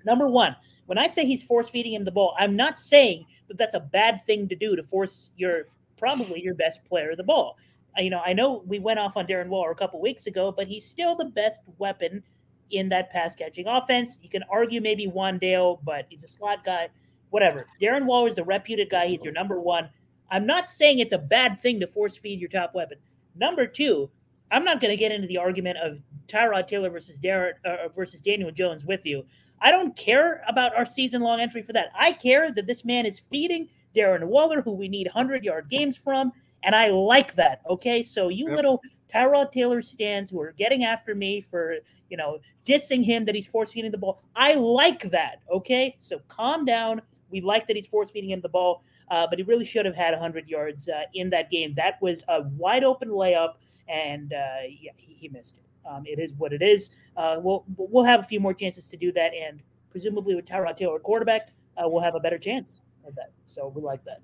Number 0.06 0.28
one, 0.28 0.56
when 0.86 0.98
I 0.98 1.08
say 1.08 1.26
he's 1.26 1.44
force 1.44 1.70
feeding 1.70 1.94
him 1.94 2.04
the 2.04 2.12
ball, 2.12 2.36
I'm 2.40 2.56
not 2.56 2.80
saying 2.80 3.26
that 3.48 3.58
that's 3.58 3.76
a 3.76 3.80
bad 3.80 4.22
thing 4.26 4.48
to 4.48 4.56
do 4.56 4.76
to 4.76 4.84
force 4.84 5.32
your 5.38 5.64
probably 5.98 6.42
your 6.42 6.54
best 6.54 6.84
player 6.86 7.16
the 7.16 7.24
ball. 7.24 7.58
You 7.98 8.10
know, 8.10 8.22
I 8.24 8.34
know 8.34 8.64
we 8.68 8.80
went 8.80 9.00
off 9.00 9.18
on 9.18 9.26
Darren 9.26 9.48
Waller 9.48 9.72
a 9.72 9.76
couple 9.76 10.00
weeks 10.00 10.28
ago, 10.28 10.52
but 10.52 10.68
he's 10.68 10.86
still 10.86 11.16
the 11.16 11.26
best 11.26 11.64
weapon 11.78 12.24
in 12.70 12.90
that 12.90 13.10
pass 13.12 13.36
catching 13.36 13.68
offense. 13.68 14.20
You 14.22 14.30
can 14.30 14.44
argue 14.52 14.82
maybe 14.82 15.08
Wan'Dale, 15.08 15.80
but 15.84 16.06
he's 16.10 16.24
a 16.24 16.28
slot 16.28 16.64
guy. 16.64 16.90
Whatever. 17.32 17.66
Darren 17.82 18.06
Waller 18.06 18.28
is 18.28 18.36
the 18.36 18.44
reputed 18.44 18.90
guy. 18.90 19.08
He's 19.08 19.24
your 19.24 19.34
number 19.34 19.60
one. 19.60 19.90
I'm 20.30 20.46
not 20.46 20.70
saying 20.70 21.00
it's 21.00 21.14
a 21.14 21.18
bad 21.18 21.60
thing 21.60 21.80
to 21.80 21.88
force 21.88 22.16
feed 22.16 22.40
your 22.40 22.50
top 22.50 22.74
weapon. 22.74 22.98
Number 23.36 23.66
two, 23.66 24.10
I'm 24.52 24.64
not 24.64 24.80
going 24.80 24.92
to 24.92 24.98
get 24.98 25.12
into 25.12 25.28
the 25.28 25.38
argument 25.38 25.78
of 25.78 26.00
Tyrod 26.28 26.68
Taylor 26.68 26.90
versus 26.90 27.18
Darren 27.18 27.54
uh, 27.66 27.90
versus 27.96 28.22
Daniel 28.22 28.52
Jones 28.52 28.86
with 28.86 29.06
you. 29.06 29.26
I 29.60 29.72
don't 29.72 29.96
care 29.96 30.44
about 30.48 30.76
our 30.76 30.86
season 30.86 31.22
long 31.22 31.40
entry 31.40 31.62
for 31.62 31.74
that. 31.74 31.92
I 31.98 32.12
care 32.12 32.52
that 32.52 32.68
this 32.68 32.86
man 32.86 33.06
is 33.06 33.22
feeding 33.32 33.70
Darren 33.96 34.24
Waller, 34.26 34.62
who 34.62 34.72
we 34.72 34.88
need 34.88 35.08
100 35.08 35.44
yard 35.44 35.68
games 35.70 35.98
from. 35.98 36.32
And 36.64 36.76
I 36.76 36.90
like 36.90 37.36
that. 37.36 37.62
Okay. 37.70 38.04
So, 38.04 38.30
you 38.30 38.48
yep. 38.48 38.56
little 38.56 38.82
Tyrod 39.14 39.52
Taylor 39.52 39.82
stands 39.82 40.30
who 40.30 40.42
are 40.42 40.54
getting 40.58 40.84
after 40.84 41.16
me 41.16 41.42
for, 41.42 41.76
you 42.10 42.18
know, 42.18 42.40
dissing 42.66 43.04
him 43.04 43.26
that 43.26 43.36
he's 43.36 43.48
force 43.48 43.72
feeding 43.72 43.92
the 43.92 43.98
ball. 43.98 44.22
I 44.36 44.56
like 44.56 45.04
that. 45.12 45.42
Okay. 45.52 45.96
So, 45.98 46.20
calm 46.28 46.66
down. 46.66 47.02
We 47.30 47.42
like 47.42 47.68
that 47.68 47.76
he's 47.76 47.86
force 47.86 48.10
feeding 48.10 48.32
him 48.32 48.42
the 48.42 48.50
ball, 48.50 48.84
uh, 49.12 49.28
but 49.30 49.38
he 49.38 49.44
really 49.44 49.66
should 49.66 49.86
have 49.86 49.96
had 49.96 50.12
100 50.12 50.48
yards 50.48 50.88
uh, 50.88 51.02
in 51.14 51.30
that 51.32 51.52
game. 51.52 51.74
That 51.76 52.02
was 52.02 52.24
a 52.30 52.44
wide 52.58 52.84
open 52.84 53.10
layup 53.10 53.56
and 53.88 54.34
uh, 54.34 54.68
yeah, 54.68 54.92
he, 54.96 55.14
he, 55.14 55.30
missed 55.30 55.58
it. 55.58 55.64
Um, 55.88 56.04
it 56.06 56.20
is 56.20 56.34
what 56.34 56.54
it 56.54 56.62
is. 56.62 56.92
Uh, 57.16 57.38
we'll 57.40 57.66
we'll 57.78 58.04
have 58.04 58.20
a 58.20 58.24
few 58.24 58.40
more 58.40 58.54
chances 58.54 58.88
to 58.90 58.98
do 58.98 59.12
that, 59.14 59.32
and 59.34 59.62
presumably 59.90 60.36
with 60.36 60.46
Tyrod 60.46 60.76
Taylor 60.76 61.00
quarterback, 61.00 61.50
uh, 61.78 61.88
we'll 61.88 62.04
have 62.04 62.16
a 62.16 62.20
better 62.20 62.38
chance 62.38 62.82
of 63.06 63.16
that. 63.16 63.32
So 63.46 63.72
we 63.74 63.82
like 63.82 64.04
that. 64.06 64.22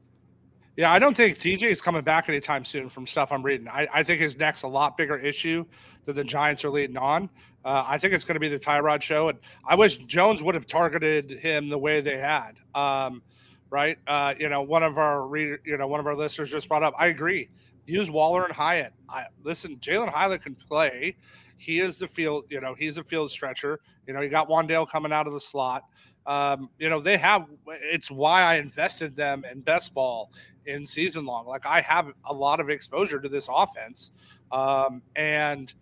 Yeah, 0.75 0.91
I 0.91 0.97
don't 0.97 1.15
think 1.15 1.37
DJ 1.37 1.63
is 1.63 1.81
coming 1.81 2.01
back 2.01 2.29
anytime 2.29 2.65
soon 2.65 2.89
from 2.89 3.05
stuff 3.05 3.31
I'm 3.31 3.43
reading. 3.43 3.67
I, 3.67 3.87
I 3.93 4.03
think 4.03 4.19
his 4.19 4.37
neck's 4.37 4.63
a 4.63 4.67
lot 4.67 4.97
bigger 4.97 5.17
issue 5.17 5.65
that 6.05 6.13
the 6.13 6.23
Giants 6.23 6.65
are 6.65 6.71
leading 6.71 6.97
on. 6.97 7.29
Uh, 7.63 7.85
I 7.87 7.99
think 7.99 8.13
it's 8.13 8.25
going 8.25 8.35
to 8.35 8.39
be 8.39 8.49
the 8.49 8.59
Tyrod 8.59 9.03
show. 9.03 9.29
And 9.29 9.37
I 9.67 9.75
wish 9.75 9.97
Jones 9.97 10.41
would 10.41 10.55
have 10.55 10.65
targeted 10.65 11.29
him 11.29 11.69
the 11.69 11.77
way 11.77 12.01
they 12.01 12.17
had. 12.17 12.53
Um, 12.73 13.21
right? 13.69 13.97
Uh, 14.07 14.33
you 14.39 14.49
know, 14.49 14.63
one 14.63 14.81
of 14.81 14.97
our 14.97 15.27
reader, 15.27 15.59
you 15.63 15.77
know, 15.77 15.87
one 15.87 15.99
of 15.99 16.07
our 16.07 16.15
listeners 16.15 16.51
just 16.51 16.67
brought 16.67 16.83
up. 16.83 16.95
I 16.97 17.07
agree. 17.07 17.49
Use 17.85 18.09
Waller 18.09 18.45
and 18.45 18.53
Hyatt. 18.53 18.93
I 19.09 19.25
listen. 19.43 19.77
Jalin 19.77 20.09
Hyatt 20.09 20.41
can 20.41 20.55
play. 20.55 21.15
He 21.57 21.79
is 21.79 21.97
the 21.97 22.07
field. 22.07 22.45
You 22.49 22.61
know, 22.61 22.73
he's 22.73 22.97
a 22.97 23.03
field 23.03 23.31
stretcher. 23.31 23.79
You 24.07 24.13
know, 24.13 24.21
you 24.21 24.29
got 24.29 24.49
Wan'Dale 24.49 24.89
coming 24.89 25.11
out 25.11 25.27
of 25.27 25.33
the 25.33 25.39
slot. 25.39 25.83
Um, 26.25 26.69
you 26.79 26.89
know, 26.89 26.99
they 26.99 27.17
have. 27.17 27.47
It's 27.67 28.09
why 28.09 28.43
I 28.43 28.55
invested 28.55 29.15
them 29.15 29.45
in 29.49 29.61
best 29.61 29.93
ball 29.93 30.31
in 30.65 30.85
season 30.85 31.25
long. 31.25 31.45
Like 31.45 31.65
I 31.65 31.81
have 31.81 32.11
a 32.25 32.33
lot 32.33 32.59
of 32.59 32.69
exposure 32.69 33.19
to 33.19 33.29
this 33.29 33.49
offense, 33.51 34.11
um, 34.51 35.01
and 35.15 35.73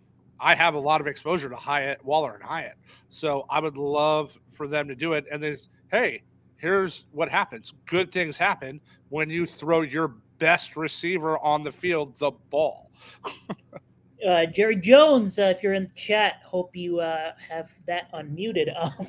I 0.42 0.56
have 0.56 0.74
a 0.74 0.80
lot 0.80 1.00
of 1.00 1.06
exposure 1.06 1.48
to 1.48 1.56
Hyatt, 1.56 2.04
Waller, 2.04 2.34
and 2.34 2.42
Hyatt. 2.42 2.74
So 3.08 3.46
I 3.48 3.60
would 3.60 3.76
love 3.76 4.36
for 4.50 4.66
them 4.66 4.88
to 4.88 4.96
do 4.96 5.12
it. 5.12 5.24
And 5.30 5.40
there's, 5.40 5.68
hey, 5.92 6.22
here's 6.56 7.04
what 7.12 7.28
happens. 7.28 7.74
Good 7.86 8.10
things 8.10 8.36
happen 8.36 8.80
when 9.10 9.30
you 9.30 9.46
throw 9.46 9.82
your 9.82 10.16
best 10.42 10.76
receiver 10.76 11.38
on 11.38 11.62
the 11.62 11.70
field 11.70 12.16
the 12.16 12.32
ball. 12.50 12.90
uh, 14.26 14.44
Jerry 14.46 14.74
Jones, 14.74 15.38
uh, 15.38 15.54
if 15.56 15.62
you're 15.62 15.74
in 15.74 15.84
the 15.84 15.94
chat, 15.94 16.40
hope 16.44 16.74
you 16.74 16.98
uh, 16.98 17.30
have 17.48 17.70
that 17.86 18.12
unmuted. 18.12 18.74
Um, 18.82 19.06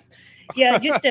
yeah, 0.55 0.77
just 0.77 1.07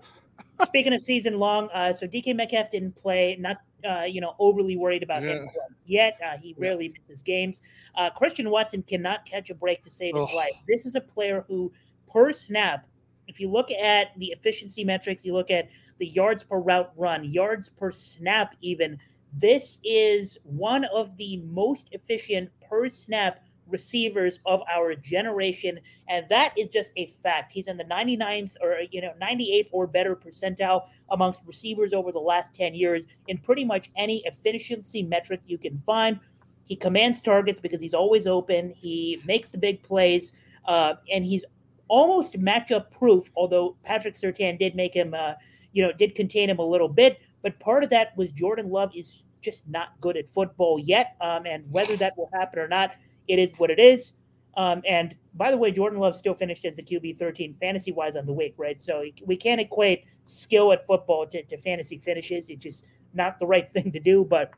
speaking 0.62 0.94
of 0.94 1.02
season 1.02 1.38
long, 1.38 1.68
uh, 1.74 1.92
so 1.92 2.06
DK 2.06 2.34
Metcalf 2.34 2.70
didn't 2.70 2.96
play. 2.96 3.36
Not 3.38 3.58
uh, 3.86 4.04
you 4.04 4.20
know 4.22 4.36
overly 4.38 4.76
worried 4.76 5.02
about 5.02 5.22
yeah. 5.22 5.30
him 5.30 5.48
yet. 5.84 6.16
Uh, 6.24 6.38
he 6.38 6.54
rarely 6.56 6.86
yeah. 6.86 6.92
misses 7.00 7.22
games. 7.22 7.60
Uh, 7.96 8.08
Christian 8.08 8.48
Watson 8.48 8.82
cannot 8.84 9.26
catch 9.26 9.50
a 9.50 9.54
break 9.54 9.82
to 9.82 9.90
save 9.90 10.14
his 10.14 10.30
life. 10.32 10.54
This 10.66 10.86
is 10.86 10.94
a 10.94 11.00
player 11.00 11.44
who, 11.48 11.72
per 12.08 12.32
snap, 12.32 12.86
if 13.26 13.40
you 13.40 13.50
look 13.50 13.70
at 13.72 14.16
the 14.16 14.28
efficiency 14.28 14.84
metrics, 14.84 15.24
you 15.24 15.34
look 15.34 15.50
at 15.50 15.68
the 15.98 16.06
yards 16.06 16.44
per 16.44 16.58
route 16.58 16.92
run, 16.96 17.24
yards 17.24 17.68
per 17.68 17.90
snap, 17.92 18.54
even. 18.62 18.98
This 19.32 19.78
is 19.84 20.38
one 20.42 20.84
of 20.86 21.16
the 21.16 21.38
most 21.38 21.88
efficient 21.92 22.50
per 22.68 22.88
snap 22.88 23.40
receivers 23.68 24.40
of 24.46 24.62
our 24.72 24.94
generation 24.94 25.78
and 26.08 26.26
that 26.30 26.52
is 26.56 26.68
just 26.68 26.92
a 26.96 27.06
fact. 27.22 27.52
He's 27.52 27.68
in 27.68 27.76
the 27.76 27.84
99th 27.84 28.52
or 28.62 28.78
you 28.90 29.00
know 29.00 29.12
98th 29.20 29.68
or 29.72 29.86
better 29.86 30.16
percentile 30.16 30.88
amongst 31.10 31.42
receivers 31.46 31.92
over 31.92 32.12
the 32.12 32.18
last 32.18 32.54
10 32.54 32.74
years 32.74 33.02
in 33.28 33.38
pretty 33.38 33.64
much 33.64 33.90
any 33.96 34.22
efficiency 34.24 35.02
metric 35.02 35.40
you 35.46 35.58
can 35.58 35.82
find. 35.84 36.18
He 36.64 36.76
commands 36.76 37.22
targets 37.22 37.60
because 37.60 37.80
he's 37.80 37.94
always 37.94 38.26
open. 38.26 38.70
He 38.70 39.20
makes 39.26 39.52
the 39.52 39.58
big 39.58 39.82
plays 39.82 40.32
uh, 40.66 40.94
and 41.12 41.24
he's 41.24 41.44
almost 41.88 42.38
matchup 42.38 42.90
proof 42.90 43.30
although 43.34 43.74
patrick 43.82 44.14
Surtain 44.14 44.58
did 44.58 44.74
make 44.74 44.94
him 44.94 45.14
uh, 45.14 45.32
you 45.72 45.82
know 45.82 45.92
did 45.92 46.14
contain 46.14 46.50
him 46.50 46.58
a 46.58 46.64
little 46.64 46.88
bit 46.88 47.18
but 47.48 47.58
part 47.60 47.82
of 47.82 47.90
that 47.90 48.16
was 48.16 48.30
jordan 48.32 48.70
love 48.70 48.90
is 48.94 49.24
just 49.40 49.68
not 49.68 49.88
good 50.00 50.16
at 50.16 50.28
football 50.28 50.78
yet 50.78 51.16
um, 51.20 51.46
and 51.46 51.64
whether 51.70 51.96
that 51.96 52.16
will 52.18 52.28
happen 52.32 52.58
or 52.58 52.68
not 52.68 52.92
it 53.28 53.38
is 53.38 53.52
what 53.58 53.70
it 53.70 53.78
is. 53.78 54.14
Um, 54.56 54.82
and 54.88 55.14
by 55.34 55.50
the 55.52 55.56
way, 55.56 55.70
Jordan 55.70 56.00
Love 56.00 56.16
still 56.16 56.34
finished 56.34 56.64
as 56.64 56.76
the 56.76 56.82
QB 56.82 57.18
13 57.18 57.54
fantasy 57.60 57.92
wise 57.92 58.16
on 58.16 58.26
the 58.26 58.32
week, 58.32 58.54
right? 58.56 58.80
So 58.80 59.04
we 59.24 59.36
can't 59.36 59.60
equate 59.60 60.04
skill 60.24 60.72
at 60.72 60.84
football 60.86 61.26
to, 61.28 61.44
to 61.44 61.58
fantasy 61.58 61.98
finishes. 61.98 62.48
It's 62.48 62.62
just 62.62 62.86
not 63.14 63.38
the 63.38 63.46
right 63.46 63.70
thing 63.72 63.92
to 63.92 64.00
do. 64.00 64.26
But 64.28 64.50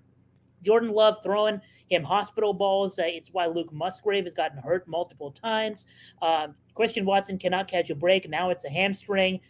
Jordan 0.62 0.90
Love 0.90 1.16
throwing 1.22 1.60
him 1.88 2.02
hospital 2.02 2.54
balls. 2.54 2.98
Uh, 2.98 3.02
it's 3.06 3.30
why 3.32 3.46
Luke 3.46 3.72
Musgrave 3.72 4.24
has 4.24 4.34
gotten 4.34 4.58
hurt 4.58 4.88
multiple 4.88 5.32
times. 5.32 5.84
Um, 6.22 6.54
Christian 6.74 7.04
Watson 7.04 7.36
cannot 7.36 7.68
catch 7.68 7.90
a 7.90 7.94
break. 7.94 8.28
Now 8.28 8.50
it's 8.50 8.64
a 8.64 8.70
hamstring. 8.70 9.40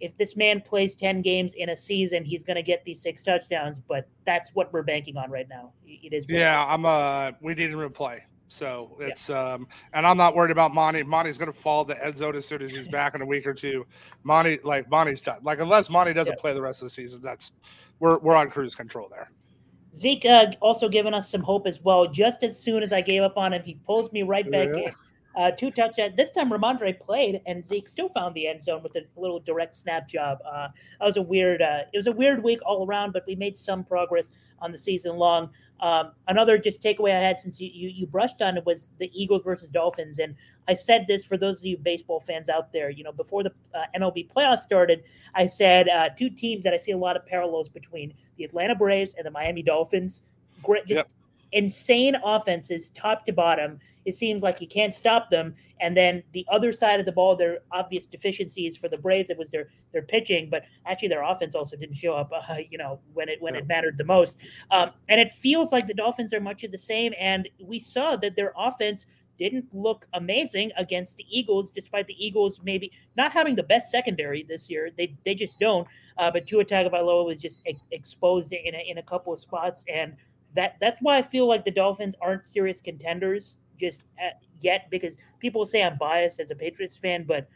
If 0.00 0.16
this 0.16 0.36
man 0.36 0.60
plays 0.60 0.94
10 0.94 1.22
games 1.22 1.54
in 1.54 1.70
a 1.70 1.76
season, 1.76 2.24
he's 2.24 2.44
going 2.44 2.56
to 2.56 2.62
get 2.62 2.84
these 2.84 3.00
six 3.00 3.22
touchdowns. 3.22 3.80
But 3.80 4.08
that's 4.24 4.50
what 4.54 4.72
we're 4.72 4.82
banking 4.82 5.16
on 5.16 5.30
right 5.30 5.48
now. 5.48 5.72
It 5.86 6.12
is. 6.12 6.26
Yeah, 6.28 6.64
I'm. 6.68 6.84
Uh, 6.84 7.32
we 7.40 7.54
need 7.54 7.70
him 7.70 7.80
to 7.80 7.90
play. 7.90 8.24
So 8.48 8.96
it's 9.00 9.28
yeah. 9.28 9.54
um, 9.54 9.68
and 9.92 10.06
I'm 10.06 10.16
not 10.16 10.36
worried 10.36 10.52
about 10.52 10.72
Monty. 10.72 11.02
Monty's 11.02 11.38
going 11.38 11.50
to 11.50 11.58
fall 11.58 11.84
the 11.84 12.04
end 12.04 12.18
zone 12.18 12.36
as 12.36 12.46
soon 12.46 12.62
as 12.62 12.70
he's 12.70 12.88
back 12.88 13.14
in 13.14 13.22
a 13.22 13.26
week 13.26 13.46
or 13.46 13.54
two. 13.54 13.84
Monty, 14.22 14.58
like 14.62 14.88
Monty's 14.88 15.20
done. 15.20 15.40
Like 15.42 15.58
unless 15.58 15.90
Monty 15.90 16.12
doesn't 16.12 16.34
yeah. 16.36 16.40
play 16.40 16.54
the 16.54 16.62
rest 16.62 16.80
of 16.82 16.86
the 16.86 16.90
season, 16.90 17.20
that's 17.22 17.52
we're 17.98 18.18
we're 18.18 18.36
on 18.36 18.50
cruise 18.50 18.74
control 18.74 19.08
there. 19.10 19.30
Zeke 19.94 20.26
uh, 20.26 20.52
also 20.60 20.88
giving 20.88 21.14
us 21.14 21.30
some 21.30 21.40
hope 21.40 21.66
as 21.66 21.82
well. 21.82 22.06
Just 22.06 22.42
as 22.42 22.58
soon 22.58 22.82
as 22.82 22.92
I 22.92 23.00
gave 23.00 23.22
up 23.22 23.36
on 23.36 23.52
him, 23.52 23.62
he 23.62 23.74
pulls 23.86 24.12
me 24.12 24.22
right 24.22 24.48
back 24.50 24.68
yeah. 24.68 24.76
in. 24.76 24.92
Uh, 25.36 25.50
two 25.50 25.70
touchdowns. 25.70 26.16
This 26.16 26.32
time 26.32 26.50
Rhamondre 26.50 26.98
played, 26.98 27.42
and 27.44 27.64
Zeke 27.64 27.86
still 27.86 28.08
found 28.08 28.34
the 28.34 28.46
end 28.46 28.62
zone 28.62 28.82
with 28.82 28.96
a 28.96 29.02
little 29.16 29.38
direct 29.38 29.74
snap 29.74 30.08
job. 30.08 30.38
Uh, 30.50 30.68
that 30.98 31.04
was 31.04 31.18
a 31.18 31.22
weird. 31.22 31.60
Uh, 31.60 31.80
it 31.92 31.96
was 31.96 32.06
a 32.06 32.12
weird 32.12 32.42
week 32.42 32.60
all 32.64 32.86
around, 32.86 33.12
but 33.12 33.22
we 33.26 33.34
made 33.34 33.54
some 33.54 33.84
progress 33.84 34.32
on 34.60 34.72
the 34.72 34.78
season 34.78 35.16
long. 35.16 35.50
Um, 35.80 36.12
another 36.26 36.56
just 36.56 36.82
takeaway 36.82 37.14
I 37.14 37.20
had 37.20 37.38
since 37.38 37.60
you, 37.60 37.68
you, 37.70 37.90
you 37.90 38.06
brushed 38.06 38.40
on 38.40 38.56
it 38.56 38.64
was 38.64 38.88
the 38.98 39.10
Eagles 39.12 39.42
versus 39.42 39.68
Dolphins, 39.68 40.20
and 40.20 40.34
I 40.68 40.74
said 40.74 41.06
this 41.06 41.22
for 41.22 41.36
those 41.36 41.58
of 41.60 41.66
you 41.66 41.76
baseball 41.76 42.20
fans 42.20 42.48
out 42.48 42.72
there. 42.72 42.88
You 42.88 43.04
know, 43.04 43.12
before 43.12 43.42
the 43.42 43.52
uh, 43.74 43.82
MLB 43.94 44.32
playoffs 44.32 44.60
started, 44.60 45.02
I 45.34 45.44
said 45.44 45.90
uh, 45.90 46.08
two 46.16 46.30
teams 46.30 46.64
that 46.64 46.72
I 46.72 46.78
see 46.78 46.92
a 46.92 46.98
lot 46.98 47.14
of 47.14 47.26
parallels 47.26 47.68
between 47.68 48.14
the 48.38 48.44
Atlanta 48.44 48.74
Braves 48.74 49.14
and 49.18 49.26
the 49.26 49.30
Miami 49.30 49.62
Dolphins. 49.62 50.22
Great, 50.62 50.86
just. 50.86 51.08
Yep 51.08 51.16
insane 51.52 52.16
offenses 52.24 52.90
top 52.90 53.24
to 53.26 53.32
bottom. 53.32 53.78
It 54.04 54.16
seems 54.16 54.42
like 54.42 54.60
you 54.60 54.66
can't 54.66 54.92
stop 54.92 55.30
them. 55.30 55.54
And 55.80 55.96
then 55.96 56.22
the 56.32 56.46
other 56.50 56.72
side 56.72 57.00
of 57.00 57.06
the 57.06 57.12
ball, 57.12 57.36
their 57.36 57.58
obvious 57.72 58.06
deficiencies 58.06 58.76
for 58.76 58.88
the 58.88 58.98
Braves, 58.98 59.30
it 59.30 59.38
was 59.38 59.50
their 59.50 59.68
their 59.92 60.02
pitching, 60.02 60.48
but 60.50 60.64
actually 60.86 61.08
their 61.08 61.22
offense 61.22 61.54
also 61.54 61.76
didn't 61.76 61.96
show 61.96 62.14
up. 62.14 62.32
Uh, 62.48 62.58
you 62.70 62.78
know 62.78 63.00
when 63.14 63.28
it 63.28 63.40
when 63.40 63.54
yeah. 63.54 63.60
it 63.60 63.66
mattered 63.66 63.98
the 63.98 64.04
most. 64.04 64.36
Um, 64.70 64.90
and 65.08 65.20
it 65.20 65.32
feels 65.32 65.72
like 65.72 65.86
the 65.86 65.94
Dolphins 65.94 66.32
are 66.32 66.40
much 66.40 66.62
of 66.64 66.70
the 66.70 66.78
same. 66.78 67.12
And 67.18 67.48
we 67.60 67.80
saw 67.80 68.14
that 68.16 68.36
their 68.36 68.52
offense 68.56 69.06
didn't 69.38 69.66
look 69.72 70.06
amazing 70.14 70.70
against 70.76 71.16
the 71.16 71.24
Eagles, 71.30 71.72
despite 71.72 72.06
the 72.06 72.24
Eagles 72.24 72.60
maybe 72.62 72.90
not 73.16 73.32
having 73.32 73.54
the 73.54 73.62
best 73.62 73.90
secondary 73.90 74.42
this 74.42 74.70
year. 74.70 74.90
They 74.96 75.16
they 75.24 75.34
just 75.34 75.58
don't. 75.58 75.86
Uh, 76.18 76.30
but 76.30 76.46
Tua 76.46 76.64
Tagovailoa 76.64 77.26
was 77.26 77.40
just 77.40 77.62
ex- 77.66 77.80
exposed 77.90 78.52
in 78.52 78.74
a, 78.74 78.90
in 78.90 78.98
a 78.98 79.02
couple 79.02 79.32
of 79.32 79.40
spots, 79.40 79.84
and 79.92 80.14
that 80.56 80.76
that's 80.80 81.00
why 81.00 81.18
I 81.18 81.22
feel 81.22 81.46
like 81.46 81.64
the 81.64 81.70
Dolphins 81.70 82.14
aren't 82.20 82.44
serious 82.44 82.80
contenders 82.80 83.56
just 83.78 84.02
at, 84.18 84.40
yet 84.60 84.88
because 84.90 85.18
people 85.38 85.64
say 85.64 85.82
I'm 85.82 85.98
biased 85.98 86.40
as 86.40 86.50
a 86.50 86.54
Patriots 86.54 86.96
fan, 86.96 87.24
but 87.24 87.48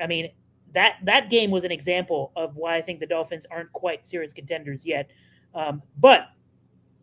I 0.00 0.06
mean 0.06 0.30
that 0.72 0.96
that 1.04 1.30
game 1.30 1.50
was 1.50 1.64
an 1.64 1.70
example 1.70 2.32
of 2.36 2.56
why 2.56 2.76
I 2.76 2.82
think 2.82 3.00
the 3.00 3.06
Dolphins 3.06 3.46
aren't 3.50 3.72
quite 3.72 4.06
serious 4.06 4.32
contenders 4.32 4.84
yet. 4.84 5.10
Um, 5.54 5.82
but 5.98 6.28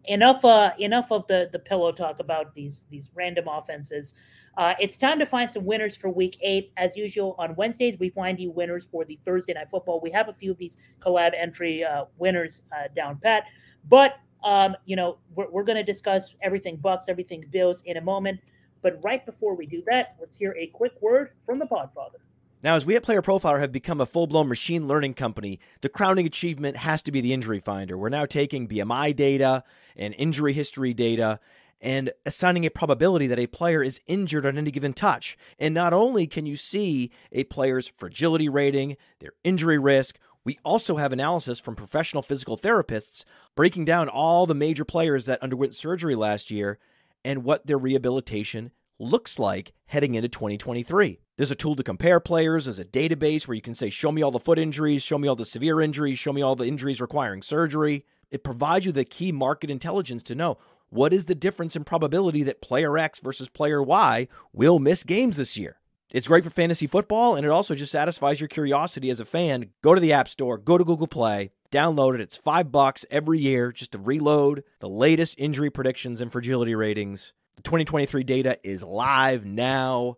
enough 0.06 0.44
uh, 0.44 0.72
enough 0.80 1.12
of 1.12 1.26
the 1.28 1.50
the 1.52 1.60
pillow 1.60 1.92
talk 1.92 2.20
about 2.20 2.54
these 2.54 2.86
these 2.90 3.10
random 3.16 3.48
offenses. 3.48 4.14
Uh, 4.56 4.76
it's 4.80 4.98
time 4.98 5.18
to 5.18 5.26
find 5.26 5.50
some 5.50 5.66
winners 5.66 5.96
for 5.96 6.10
Week 6.10 6.38
Eight. 6.42 6.72
As 6.78 6.96
usual, 6.96 7.36
on 7.40 7.56
Wednesdays 7.56 7.98
we 8.00 8.10
find 8.10 8.40
you 8.40 8.52
winners 8.52 8.86
for 8.92 9.06
the 9.06 9.20
Thursday 9.26 9.54
Night 9.54 9.70
Football. 9.70 10.00
We 10.02 10.12
have 10.12 10.30
a 10.30 10.34
few 10.34 10.52
of 10.52 10.58
these 10.58 10.78
collab 11.00 11.32
entry 11.36 11.84
uh, 11.84 12.06
winners 12.18 12.62
uh, 12.72 12.90
down 12.96 13.18
pat, 13.18 13.46
but 13.90 14.18
um, 14.44 14.76
you 14.86 14.96
know, 14.96 15.18
we're, 15.36 15.50
we're 15.50 15.64
going 15.64 15.78
to 15.78 15.84
discuss 15.84 16.36
everything 16.42 16.78
Bucks, 16.78 17.06
everything 17.08 17.46
Bills 17.52 17.82
in 17.86 17.98
a 17.98 18.02
moment. 18.02 18.40
But 18.82 19.00
right 19.04 19.26
before 19.26 19.56
we 19.56 19.66
do 19.66 19.82
that, 19.90 20.16
let's 20.20 20.38
hear 20.38 20.56
a 20.60 20.68
quick 20.68 20.94
word 21.02 21.32
from 21.46 21.60
the 21.60 21.66
Podfather. 21.66 22.20
Now, 22.62 22.76
as 22.76 22.86
we 22.86 22.96
at 22.96 23.04
Player 23.04 23.22
Profiler 23.22 23.60
have 23.60 23.74
become 23.74 24.00
a 24.00 24.06
full 24.06 24.26
blown 24.26 24.48
machine 24.48 24.88
learning 24.88 25.16
company, 25.16 25.60
the 25.82 25.90
crowning 25.90 26.26
achievement 26.26 26.78
has 26.78 27.04
to 27.04 27.12
be 27.12 27.20
the 27.20 27.34
injury 27.34 27.60
finder. 27.60 27.98
We're 27.98 28.10
now 28.10 28.26
taking 28.26 28.70
BMI 28.70 29.16
data 29.16 29.66
and 29.98 30.16
injury 30.18 30.54
history 30.54 30.94
data 30.94 31.42
and 31.82 32.12
assigning 32.26 32.66
a 32.66 32.70
probability 32.70 33.28
that 33.28 33.38
a 33.38 33.48
player 33.48 33.84
is 33.84 34.00
injured 34.08 34.46
on 34.46 34.58
any 34.58 34.72
given 34.72 34.94
touch. 34.94 35.38
And 35.60 35.74
not 35.74 35.92
only 35.92 36.26
can 36.26 36.46
you 36.46 36.56
see 36.56 37.12
a 37.34 37.44
player's 37.44 37.90
fragility 37.90 38.48
rating, 38.48 38.96
their 39.20 39.34
injury 39.44 39.78
risk, 39.78 40.18
we 40.46 40.60
also 40.64 40.98
have 40.98 41.14
analysis 41.14 41.60
from 41.60 41.76
professional 41.76 42.22
physical 42.22 42.58
therapists 42.58 43.24
breaking 43.56 43.86
down 43.86 44.10
all 44.10 44.46
the 44.46 44.56
major 44.56 44.86
players 44.86 45.26
that 45.26 45.42
underwent 45.42 45.76
surgery 45.76 46.16
last 46.16 46.52
year 46.52 46.80
and 47.24 47.44
what 47.44 47.66
their 47.66 47.78
rehabilitation 47.78 48.72
looks 49.00 49.40
like 49.40 49.74
heading 49.86 50.16
into 50.16 50.30
2023. 50.30 51.20
There's 51.38 51.52
a 51.52 51.56
tool 51.56 51.76
to 51.76 51.84
compare 51.84 52.20
players, 52.20 52.66
there's 52.66 52.80
a 52.80 52.86
database 52.86 53.48
where 53.48 53.56
you 53.56 53.62
can 53.62 53.74
say, 53.74 53.90
Show 53.90 54.12
me 54.12 54.22
all 54.22 54.32
the 54.32 54.40
foot 54.40 54.60
injuries, 54.60 55.02
show 55.02 55.18
me 55.18 55.28
all 55.28 55.36
the 55.36 55.46
severe 55.46 55.82
injuries, 55.82 56.20
show 56.20 56.34
me 56.34 56.42
all 56.42 56.56
the 56.56 56.68
injuries 56.68 57.02
requiring 57.02 57.42
surgery. 57.42 58.06
It 58.30 58.44
provides 58.44 58.86
you 58.86 58.92
the 58.92 59.06
key 59.06 59.32
market 59.32 59.70
intelligence 59.70 60.24
to 60.24 60.36
know 60.36 60.58
what 60.90 61.14
is 61.14 61.26
the 61.26 61.36
difference 61.36 61.76
in 61.76 61.84
probability 61.84 62.44
that 62.44 62.62
player 62.62 62.98
X 62.98 63.20
versus 63.20 63.50
player 63.50 63.82
Y 63.82 64.28
will 64.52 64.80
miss 64.80 65.04
games 65.04 65.38
this 65.38 65.58
year. 65.58 65.78
It's 66.14 66.28
great 66.28 66.46
for 66.46 66.52
fantasy 66.52 66.88
football, 66.88 67.36
and 67.36 67.46
it 67.46 67.50
also 67.50 67.76
just 67.76 67.92
satisfies 67.92 68.40
your 68.40 68.48
curiosity 68.48 69.10
as 69.10 69.20
a 69.20 69.26
fan. 69.26 69.72
Go 69.82 69.94
to 69.94 70.00
the 70.00 70.14
App 70.14 70.30
Store, 70.30 70.58
go 70.58 70.78
to 70.78 70.86
Google 70.86 71.08
Play, 71.08 71.52
Download 71.74 72.14
it. 72.14 72.22
It's 72.22 72.38
five 72.38 72.72
bucks 72.72 73.04
every 73.10 73.40
year 73.40 73.72
just 73.72 73.94
to 73.94 73.98
reload 73.98 74.64
the 74.80 74.88
latest 74.88 75.34
injury 75.40 75.72
predictions 75.72 76.22
and 76.22 76.32
fragility 76.32 76.76
ratings. 76.76 77.34
The 77.56 77.64
2023 77.64 78.24
data 78.24 78.60
is 78.62 78.84
live 78.84 79.44
now. 79.44 80.18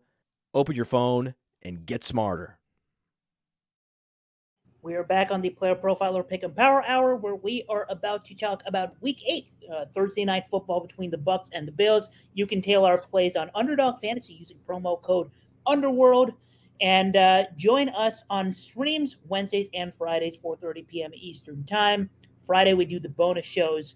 Open 0.54 0.76
your 0.76 0.84
phone 0.84 1.34
and 1.62 1.86
get 1.86 2.04
smarter. 2.04 2.60
We 4.82 4.96
are 4.96 5.04
back 5.06 5.32
on 5.32 5.40
the 5.40 5.50
Player 5.50 5.76
Profiler 5.76 6.28
Pick 6.28 6.44
and 6.44 6.54
Power 6.54 6.84
Hour, 6.86 7.16
where 7.16 7.36
we 7.36 7.64
are 7.70 7.88
about 7.90 8.26
to 8.26 8.36
talk 8.36 8.62
about 8.66 9.02
Week 9.02 9.24
Eight, 9.26 9.48
uh, 9.74 9.86
Thursday 9.96 10.26
night 10.26 10.44
football 10.52 10.82
between 10.82 11.10
the 11.10 11.18
Bucks 11.18 11.50
and 11.54 11.66
the 11.66 11.72
Bills. 11.72 12.10
You 12.34 12.46
can 12.46 12.62
tailor 12.62 12.90
our 12.90 12.98
plays 12.98 13.38
on 13.38 13.50
Underdog 13.56 14.02
Fantasy 14.02 14.34
using 14.34 14.58
promo 14.68 15.02
code 15.02 15.32
Underworld, 15.68 16.34
and 16.82 17.16
uh, 17.16 17.46
join 17.58 17.90
us 17.90 18.24
on 18.30 18.52
streams 18.52 19.18
Wednesdays 19.28 19.70
and 19.74 19.94
Fridays, 19.98 20.38
4:30 20.38 20.88
p.m. 20.88 21.12
Eastern 21.14 21.64
Time. 21.66 22.10
Friday 22.46 22.74
we 22.74 22.86
do 22.86 23.00
the 23.00 23.10
bonus 23.10 23.46
shows 23.46 23.96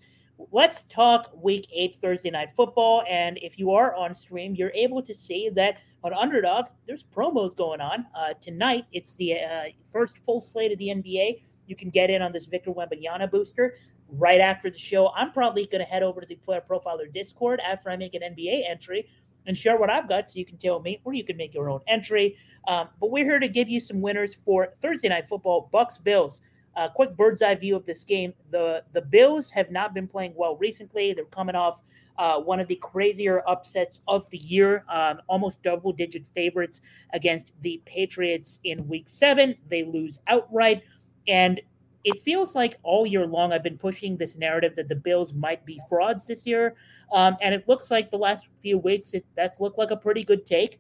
let's 0.52 0.84
talk 0.84 1.32
week 1.36 1.68
eight 1.74 1.98
Thursday 2.02 2.30
night 2.30 2.50
football. 2.56 3.04
And 3.10 3.38
if 3.42 3.60
you 3.60 3.72
are 3.72 3.96
on 3.96 4.16
stream, 4.16 4.56
you're 4.56 4.72
able 4.74 5.02
to 5.02 5.14
see 5.14 5.50
that 5.50 5.80
on 6.04 6.14
Underdog, 6.14 6.68
there's 6.88 7.04
promos 7.04 7.56
going 7.56 7.82
on. 7.82 8.06
Uh, 8.16 8.34
tonight, 8.40 8.86
it's 8.92 9.16
the 9.18 9.36
uh, 9.36 9.64
first 9.92 10.20
full 10.20 10.40
slate 10.40 10.72
of 10.72 10.78
the 10.80 10.88
NBA. 10.88 11.42
You 11.68 11.76
can 11.76 11.90
get 11.90 12.10
in 12.10 12.22
on 12.22 12.32
this 12.32 12.46
Victor 12.46 12.72
Wembanyama 12.72 13.30
booster 13.30 13.76
right 14.08 14.40
after 14.40 14.70
the 14.70 14.78
show. 14.78 15.12
I'm 15.16 15.32
probably 15.32 15.66
going 15.66 15.84
to 15.84 15.90
head 15.90 16.04
over 16.04 16.22
to 16.22 16.28
the 16.28 16.36
Player 16.36 16.64
Profiler 16.68 17.14
Discord 17.14 17.60
after 17.60 17.90
I 17.90 17.98
make 17.98 18.16
an 18.16 18.22
NBA 18.22 18.64
entry 18.68 19.08
and 19.48 19.58
share 19.58 19.78
what 19.78 19.90
I've 19.90 20.08
got 20.08 20.32
so 20.32 20.40
you 20.40 20.46
can 20.46 20.58
tell 20.58 20.80
me, 20.80 21.02
or 21.04 21.14
you 21.14 21.24
can 21.24 21.38
make 21.38 21.54
your 21.54 21.70
own 21.70 21.82
entry. 21.88 22.38
Um, 22.68 22.90
but 23.00 23.12
we're 23.12 23.26
here 23.26 23.40
to 23.40 23.48
give 23.48 23.70
you 23.70 23.80
some 23.80 24.02
winners 24.02 24.36
for 24.46 24.74
Thursday 24.82 25.10
night 25.10 25.28
football 25.28 25.70
Bucks 25.72 25.98
Bills. 25.98 26.42
A 26.78 26.82
uh, 26.82 26.90
quick 26.90 27.18
bird's 27.18 27.42
eye 27.42 27.56
view 27.56 27.76
of 27.76 27.86
this 27.86 28.04
game. 28.04 28.34
The 28.52 28.84
the 28.94 29.02
Bills 29.02 29.50
have 29.52 29.72
not 29.72 29.94
been 29.94 30.08
playing 30.08 30.34
well 30.36 30.56
recently. 30.58 31.14
They're 31.14 31.26
coming 31.26 31.56
off 31.56 31.82
uh, 32.20 32.38
one 32.38 32.60
of 32.60 32.68
the 32.68 32.76
crazier 32.76 33.42
upsets 33.48 34.02
of 34.08 34.30
the 34.30 34.38
year, 34.38 34.84
um, 34.90 35.22
almost 35.28 35.64
double 35.64 35.94
digit 35.94 36.28
favorites 36.36 36.82
against 37.14 37.52
the 37.62 37.82
Patriots 37.86 38.60
in 38.66 38.86
week 38.88 39.08
seven. 39.08 39.56
They 39.70 39.84
lose 39.84 40.20
outright. 40.28 40.84
And 41.28 41.62
it 42.04 42.22
feels 42.22 42.56
like 42.56 42.78
all 42.84 43.06
year 43.06 43.26
long 43.26 43.52
I've 43.52 43.64
been 43.64 43.78
pushing 43.78 44.16
this 44.16 44.38
narrative 44.38 44.76
that 44.76 44.88
the 44.88 44.96
Bills 44.96 45.34
might 45.34 45.66
be 45.66 45.82
frauds 45.90 46.28
this 46.28 46.48
year. 46.48 46.76
Um, 47.12 47.36
and 47.42 47.54
it 47.54 47.68
looks 47.68 47.92
like 47.92 48.10
the 48.10 48.18
last 48.18 48.48
few 48.60 48.78
weeks, 48.78 49.14
it, 49.14 49.26
that's 49.36 49.60
looked 49.60 49.78
like 49.78 49.92
a 49.92 49.98
pretty 49.98 50.24
good 50.24 50.46
take. 50.46 50.80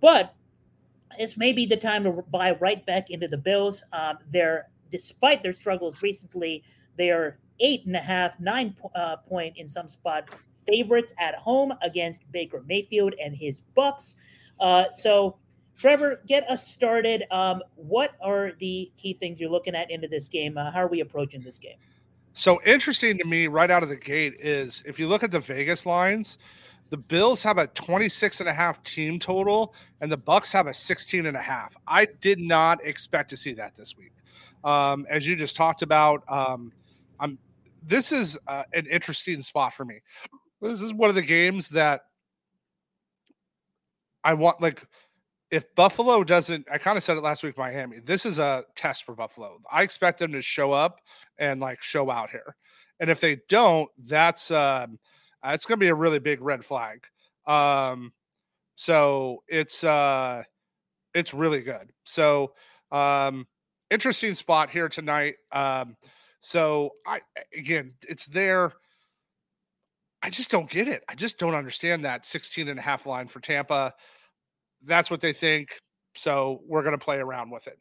But 0.00 0.34
this 1.18 1.36
may 1.36 1.52
be 1.52 1.66
the 1.66 1.76
time 1.76 2.04
to 2.04 2.22
buy 2.30 2.52
right 2.52 2.84
back 2.86 3.10
into 3.10 3.28
the 3.28 3.36
Bills. 3.36 3.82
Um, 3.92 4.18
they're 4.30 4.68
despite 4.90 5.42
their 5.42 5.52
struggles 5.52 6.02
recently, 6.02 6.62
they 6.96 7.10
are 7.10 7.38
eight 7.60 7.86
and 7.86 7.96
a 7.96 8.00
half, 8.00 8.38
nine 8.38 8.76
uh, 8.94 9.16
point 9.16 9.56
in 9.56 9.68
some 9.68 9.88
spot 9.88 10.28
favorites 10.66 11.12
at 11.18 11.34
home 11.34 11.72
against 11.82 12.30
Baker 12.30 12.62
Mayfield 12.68 13.14
and 13.22 13.34
his 13.34 13.60
Bucks. 13.74 14.16
Uh, 14.60 14.84
so, 14.92 15.38
Trevor, 15.82 16.20
get 16.28 16.48
us 16.48 16.64
started. 16.64 17.24
Um, 17.32 17.60
what 17.74 18.12
are 18.22 18.52
the 18.60 18.92
key 18.96 19.14
things 19.14 19.40
you're 19.40 19.50
looking 19.50 19.74
at 19.74 19.90
into 19.90 20.06
this 20.06 20.28
game? 20.28 20.56
Uh, 20.56 20.70
how 20.70 20.80
are 20.80 20.86
we 20.86 21.00
approaching 21.00 21.42
this 21.42 21.58
game? 21.58 21.76
So 22.34 22.60
interesting 22.64 23.18
to 23.18 23.24
me 23.24 23.48
right 23.48 23.68
out 23.68 23.82
of 23.82 23.88
the 23.88 23.96
gate 23.96 24.36
is 24.38 24.84
if 24.86 24.96
you 24.96 25.08
look 25.08 25.24
at 25.24 25.32
the 25.32 25.40
Vegas 25.40 25.84
lines, 25.84 26.38
the 26.90 26.98
Bills 26.98 27.42
have 27.42 27.58
a 27.58 27.66
26 27.66 28.38
and 28.38 28.48
a 28.48 28.52
half 28.52 28.80
team 28.84 29.18
total 29.18 29.74
and 30.00 30.12
the 30.12 30.16
Bucks 30.16 30.52
have 30.52 30.68
a 30.68 30.72
16 30.72 31.26
and 31.26 31.36
a 31.36 31.42
half. 31.42 31.76
I 31.88 32.06
did 32.20 32.38
not 32.38 32.78
expect 32.84 33.28
to 33.30 33.36
see 33.36 33.52
that 33.54 33.74
this 33.74 33.96
week 33.98 34.12
um, 34.62 35.04
as 35.10 35.26
you 35.26 35.34
just 35.34 35.56
talked 35.56 35.82
about. 35.82 36.22
Um, 36.28 36.72
I'm 37.18 37.38
this 37.84 38.12
is 38.12 38.38
uh, 38.46 38.62
an 38.72 38.86
interesting 38.86 39.42
spot 39.42 39.74
for 39.74 39.84
me. 39.84 40.00
This 40.60 40.80
is 40.80 40.94
one 40.94 41.08
of 41.08 41.16
the 41.16 41.22
games 41.22 41.66
that 41.70 42.02
I 44.22 44.34
want. 44.34 44.60
Like, 44.60 44.84
if 45.52 45.72
Buffalo 45.74 46.24
doesn't, 46.24 46.66
I 46.72 46.78
kind 46.78 46.96
of 46.96 47.04
said 47.04 47.18
it 47.18 47.22
last 47.22 47.42
week, 47.42 47.58
Miami. 47.58 47.98
This 48.00 48.24
is 48.24 48.38
a 48.38 48.64
test 48.74 49.04
for 49.04 49.14
Buffalo. 49.14 49.58
I 49.70 49.82
expect 49.82 50.18
them 50.18 50.32
to 50.32 50.40
show 50.40 50.72
up 50.72 51.00
and 51.38 51.60
like 51.60 51.82
show 51.82 52.10
out 52.10 52.30
here, 52.30 52.56
and 52.98 53.10
if 53.10 53.20
they 53.20 53.36
don't, 53.50 53.90
that's 54.08 54.50
um, 54.50 54.98
it's 55.44 55.66
going 55.66 55.78
to 55.78 55.84
be 55.84 55.88
a 55.88 55.94
really 55.94 56.18
big 56.18 56.40
red 56.40 56.64
flag. 56.64 57.04
Um, 57.46 58.14
so 58.76 59.42
it's 59.46 59.84
uh, 59.84 60.42
it's 61.12 61.34
really 61.34 61.60
good. 61.60 61.92
So 62.06 62.54
um, 62.90 63.46
interesting 63.90 64.34
spot 64.34 64.70
here 64.70 64.88
tonight. 64.88 65.34
Um, 65.52 65.98
so 66.40 66.92
I 67.06 67.20
again, 67.54 67.92
it's 68.08 68.24
there. 68.24 68.72
I 70.22 70.30
just 70.30 70.50
don't 70.50 70.70
get 70.70 70.88
it. 70.88 71.04
I 71.10 71.14
just 71.14 71.36
don't 71.36 71.54
understand 71.54 72.06
that 72.06 72.24
16 72.24 72.68
and 72.68 72.78
a 72.78 72.82
half 72.82 73.04
line 73.04 73.28
for 73.28 73.40
Tampa. 73.40 73.92
That's 74.84 75.10
what 75.10 75.20
they 75.20 75.32
think. 75.32 75.78
So 76.14 76.62
we're 76.66 76.82
going 76.82 76.98
to 76.98 77.04
play 77.04 77.18
around 77.18 77.50
with 77.50 77.66
it. 77.66 77.78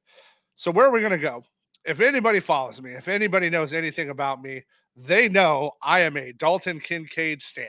So 0.56 0.72
where 0.72 0.86
are 0.86 0.92
we 0.92 1.00
going 1.00 1.12
to 1.12 1.18
go? 1.18 1.44
If 1.86 2.00
anybody 2.00 2.40
follows 2.40 2.82
me, 2.82 2.92
if 2.92 3.08
anybody 3.08 3.50
knows 3.50 3.74
anything 3.74 4.10
about 4.10 4.42
me, 4.42 4.64
they 4.96 5.28
know 5.28 5.72
I 5.82 6.02
am 6.02 6.18
a 6.18 6.34
Dalton 6.34 6.80
Kincaid 6.80 7.42
stan. 7.42 7.68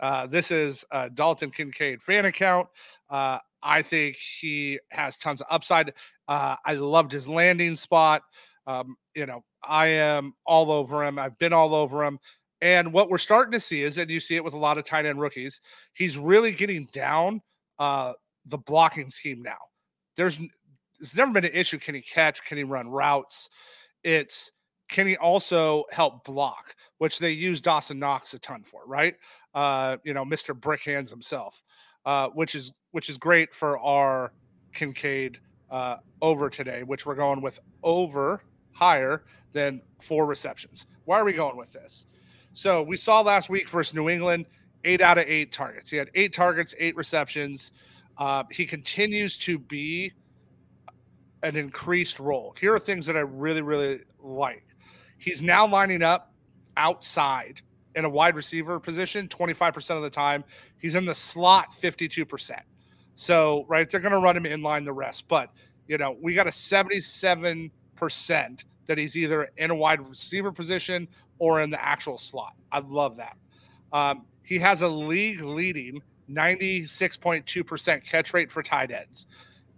Uh, 0.00 0.26
this 0.26 0.50
is 0.50 0.84
a 0.90 1.08
Dalton 1.08 1.50
Kincaid 1.50 2.02
fan 2.02 2.24
account. 2.24 2.68
Uh, 3.08 3.38
I 3.62 3.82
think 3.82 4.16
he 4.16 4.78
has 4.90 5.16
tons 5.16 5.40
of 5.40 5.46
upside. 5.50 5.94
Uh, 6.26 6.56
I 6.64 6.74
loved 6.74 7.12
his 7.12 7.28
landing 7.28 7.76
spot. 7.76 8.22
Um, 8.66 8.96
you 9.14 9.26
know, 9.26 9.44
I 9.62 9.86
am 9.86 10.34
all 10.46 10.70
over 10.70 11.04
him. 11.04 11.18
I've 11.18 11.38
been 11.38 11.52
all 11.52 11.74
over 11.74 12.04
him. 12.04 12.18
And 12.60 12.92
what 12.92 13.10
we're 13.10 13.18
starting 13.18 13.52
to 13.52 13.60
see 13.60 13.82
is, 13.82 13.98
and 13.98 14.10
you 14.10 14.20
see 14.20 14.36
it 14.36 14.44
with 14.44 14.54
a 14.54 14.58
lot 14.58 14.78
of 14.78 14.84
tight 14.84 15.06
end 15.06 15.20
rookies, 15.20 15.60
he's 15.92 16.18
really 16.18 16.52
getting 16.52 16.88
down 16.92 17.42
uh, 17.78 18.14
the 18.46 18.58
blocking 18.58 19.10
scheme 19.10 19.42
now. 19.42 19.58
There's 20.16 20.38
there's 20.98 21.16
never 21.16 21.32
been 21.32 21.44
an 21.44 21.52
issue. 21.52 21.78
Can 21.78 21.94
he 21.94 22.02
catch? 22.02 22.44
Can 22.44 22.56
he 22.56 22.64
run 22.64 22.88
routes? 22.88 23.48
It's 24.02 24.52
can 24.88 25.06
he 25.06 25.16
also 25.16 25.84
help 25.90 26.24
block, 26.24 26.74
which 26.98 27.18
they 27.18 27.30
use 27.30 27.60
Dawson 27.60 27.98
Knox 27.98 28.34
a 28.34 28.38
ton 28.38 28.62
for, 28.62 28.82
right? 28.86 29.16
Uh, 29.54 29.96
you 30.04 30.14
know, 30.14 30.24
Mr. 30.24 30.58
Brick 30.58 30.82
Hands 30.82 31.10
himself, 31.10 31.62
uh, 32.04 32.28
which 32.28 32.54
is 32.54 32.72
which 32.92 33.08
is 33.08 33.18
great 33.18 33.54
for 33.54 33.78
our 33.78 34.32
Kincaid 34.72 35.38
uh, 35.70 35.96
over 36.22 36.50
today, 36.50 36.82
which 36.82 37.06
we're 37.06 37.14
going 37.14 37.40
with 37.40 37.58
over 37.82 38.42
higher 38.72 39.24
than 39.52 39.80
four 40.00 40.26
receptions. 40.26 40.86
Why 41.04 41.18
are 41.18 41.24
we 41.24 41.32
going 41.32 41.56
with 41.56 41.72
this? 41.72 42.06
So 42.52 42.82
we 42.82 42.96
saw 42.96 43.20
last 43.20 43.48
week 43.48 43.68
versus 43.68 43.94
New 43.94 44.08
England, 44.08 44.46
eight 44.84 45.00
out 45.00 45.18
of 45.18 45.24
eight 45.26 45.52
targets. 45.52 45.90
He 45.90 45.96
had 45.96 46.10
eight 46.14 46.32
targets, 46.32 46.74
eight 46.78 46.94
receptions. 46.96 47.72
Uh, 48.18 48.44
he 48.50 48.66
continues 48.66 49.36
to 49.38 49.58
be 49.58 50.12
an 51.42 51.56
increased 51.56 52.18
role. 52.18 52.54
Here 52.58 52.72
are 52.72 52.78
things 52.78 53.06
that 53.06 53.16
I 53.16 53.20
really, 53.20 53.62
really 53.62 54.00
like. 54.18 54.64
He's 55.18 55.42
now 55.42 55.66
lining 55.66 56.02
up 56.02 56.32
outside 56.76 57.60
in 57.94 58.04
a 58.04 58.08
wide 58.08 58.34
receiver 58.34 58.80
position 58.80 59.28
25% 59.28 59.90
of 59.90 60.02
the 60.02 60.10
time. 60.10 60.44
He's 60.78 60.94
in 60.94 61.04
the 61.04 61.14
slot 61.14 61.74
52%. 61.80 62.60
So, 63.14 63.64
right, 63.68 63.88
they're 63.88 64.00
going 64.00 64.12
to 64.12 64.18
run 64.18 64.36
him 64.36 64.46
in 64.46 64.62
line 64.62 64.84
the 64.84 64.92
rest. 64.92 65.28
But, 65.28 65.50
you 65.86 65.98
know, 65.98 66.16
we 66.20 66.34
got 66.34 66.46
a 66.46 66.50
77% 66.50 67.70
that 68.86 68.98
he's 68.98 69.16
either 69.16 69.50
in 69.56 69.70
a 69.70 69.74
wide 69.74 70.06
receiver 70.06 70.52
position 70.52 71.06
or 71.38 71.60
in 71.60 71.70
the 71.70 71.82
actual 71.82 72.18
slot. 72.18 72.54
I 72.72 72.80
love 72.80 73.16
that. 73.16 73.36
Um, 73.92 74.26
he 74.42 74.58
has 74.58 74.82
a 74.82 74.88
league 74.88 75.40
leading 75.40 76.02
96.2% 76.30 78.04
catch 78.04 78.34
rate 78.34 78.50
for 78.50 78.62
tight 78.62 78.90
ends. 78.90 79.26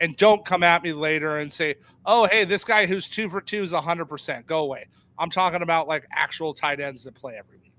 And 0.01 0.17
don't 0.17 0.45
come 0.45 0.63
at 0.63 0.83
me 0.83 0.93
later 0.93 1.39
and 1.39 1.53
say, 1.53 1.77
oh, 2.05 2.27
hey, 2.27 2.45
this 2.45 2.65
guy 2.65 2.87
who's 2.87 3.09
two 3.09 3.29
for 3.29 3.41
two 3.41 3.63
is 3.63 3.73
100%. 3.73 4.47
Go 4.47 4.59
away. 4.59 4.87
I'm 5.19 5.31
talking 5.31 5.63
about 5.63 5.89
like 5.89 6.07
actual 6.13 6.53
tight 6.53 6.81
ends 6.81 7.05
that 7.05 7.15
play 7.15 7.37
every 7.39 7.59
week. 7.59 7.73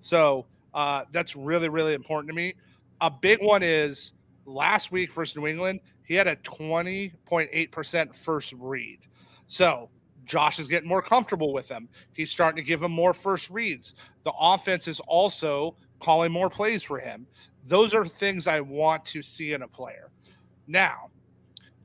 So 0.00 0.46
uh, 0.74 1.04
that's 1.12 1.34
really, 1.34 1.68
really 1.68 1.94
important 1.94 2.28
to 2.28 2.34
me. 2.34 2.54
A 3.00 3.10
big 3.10 3.42
one 3.42 3.62
is 3.62 4.12
last 4.44 4.92
week 4.92 5.12
versus 5.12 5.36
New 5.36 5.46
England, 5.46 5.80
he 6.04 6.14
had 6.14 6.26
a 6.26 6.36
20.8% 6.36 8.14
first 8.14 8.52
read. 8.58 8.98
So 9.46 9.88
Josh 10.24 10.58
is 10.58 10.68
getting 10.68 10.88
more 10.88 11.02
comfortable 11.02 11.52
with 11.52 11.68
him. 11.68 11.88
He's 12.12 12.30
starting 12.30 12.62
to 12.62 12.66
give 12.66 12.82
him 12.82 12.92
more 12.92 13.14
first 13.14 13.50
reads. 13.50 13.94
The 14.22 14.32
offense 14.38 14.88
is 14.88 15.00
also 15.00 15.76
calling 16.00 16.32
more 16.32 16.50
plays 16.50 16.82
for 16.82 16.98
him. 16.98 17.26
Those 17.64 17.94
are 17.94 18.06
things 18.06 18.46
I 18.46 18.60
want 18.60 19.04
to 19.06 19.22
see 19.22 19.52
in 19.52 19.62
a 19.62 19.68
player. 19.68 20.10
Now, 20.66 21.10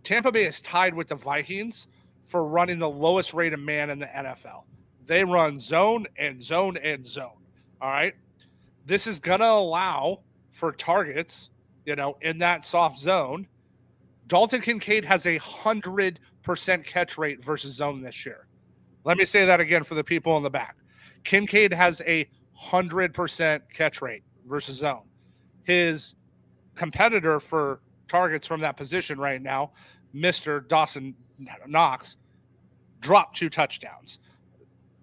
Tampa 0.04 0.32
Bay 0.32 0.46
is 0.46 0.62
tied 0.62 0.94
with 0.94 1.08
the 1.08 1.16
Vikings 1.16 1.88
for 2.28 2.46
running 2.46 2.80
the 2.80 2.90
lowest 2.90 3.34
rate 3.34 3.54
of 3.54 3.60
man 3.60 3.90
in 3.90 4.00
the 4.00 4.06
NFL. 4.06 4.64
They 5.06 5.24
run 5.24 5.60
zone 5.60 6.08
and 6.18 6.44
zone 6.44 6.78
and 6.78 7.06
zone. 7.06 7.38
All 7.82 7.90
right. 7.90 8.14
This 8.86 9.08
is 9.08 9.20
going 9.20 9.40
to 9.40 9.50
allow 9.50 10.22
for 10.52 10.72
targets 10.72 11.50
you 11.88 11.96
know, 11.96 12.18
in 12.22 12.38
that 12.38 12.66
soft 12.66 13.00
zone. 13.00 13.48
Dalton 14.28 14.62
Kincaid 14.62 15.06
has 15.06 15.26
a 15.26 15.38
hundred 15.38 16.20
percent 16.44 16.86
catch 16.86 17.18
rate 17.18 17.44
versus 17.44 17.74
zone 17.74 18.02
this 18.02 18.26
year. 18.26 18.46
Let 19.06 19.18
me 19.18 19.24
say 19.24 19.46
that 19.46 19.62
again 19.62 19.84
for 19.84 19.96
the 19.96 20.04
people 20.04 20.36
in 20.36 20.44
the 20.44 20.50
back. 20.50 20.76
Kincaid 21.24 21.74
has 21.74 22.02
a 22.06 22.28
100% 22.62 23.62
catch 23.74 24.02
rate 24.02 24.24
versus 24.46 24.78
zone. 24.78 25.04
His 25.68 26.16
competitor 26.76 27.42
for 27.42 27.82
targets 28.08 28.48
from 28.48 28.62
that 28.62 28.78
position 28.78 29.20
right 29.20 29.42
now, 29.42 29.74
Mr. 30.16 30.66
Dawson 30.66 31.14
Knox, 31.68 32.16
dropped 33.02 33.36
two 33.36 33.50
touchdowns. 33.50 34.20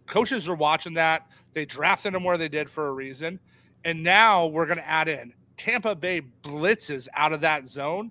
Coaches 0.07 0.49
are 0.49 0.55
watching 0.55 0.95
that. 0.95 1.27
They 1.53 1.67
drafted 1.67 2.15
him 2.15 2.25
where 2.25 2.39
they 2.39 2.49
did 2.49 2.71
for 2.71 2.89
a 2.89 2.93
reason. 2.93 3.39
And 3.85 4.03
now 4.03 4.47
we're 4.47 4.65
going 4.65 4.79
to 4.79 4.89
add 4.89 5.07
in 5.07 5.35
Tampa 5.59 5.95
Bay 5.95 6.23
blitzes 6.43 7.09
out 7.13 7.35
of 7.35 7.43
that 7.43 7.69
zone 7.69 8.11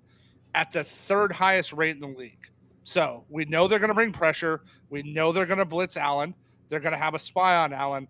at 0.54 0.70
the 0.70 0.84
third 0.84 1.32
highest 1.32 1.72
rate 1.72 1.96
in 1.96 2.00
the 2.00 2.06
league. 2.06 2.48
So 2.84 3.24
we 3.28 3.46
know 3.46 3.66
they're 3.66 3.80
going 3.80 3.88
to 3.88 3.94
bring 3.94 4.12
pressure. 4.12 4.62
We 4.90 5.02
know 5.02 5.32
they're 5.32 5.44
going 5.44 5.58
to 5.58 5.64
blitz 5.64 5.96
Allen. 5.96 6.36
They're 6.68 6.78
going 6.78 6.92
to 6.92 6.98
have 6.98 7.14
a 7.14 7.18
spy 7.18 7.56
on 7.56 7.72
Allen. 7.72 8.06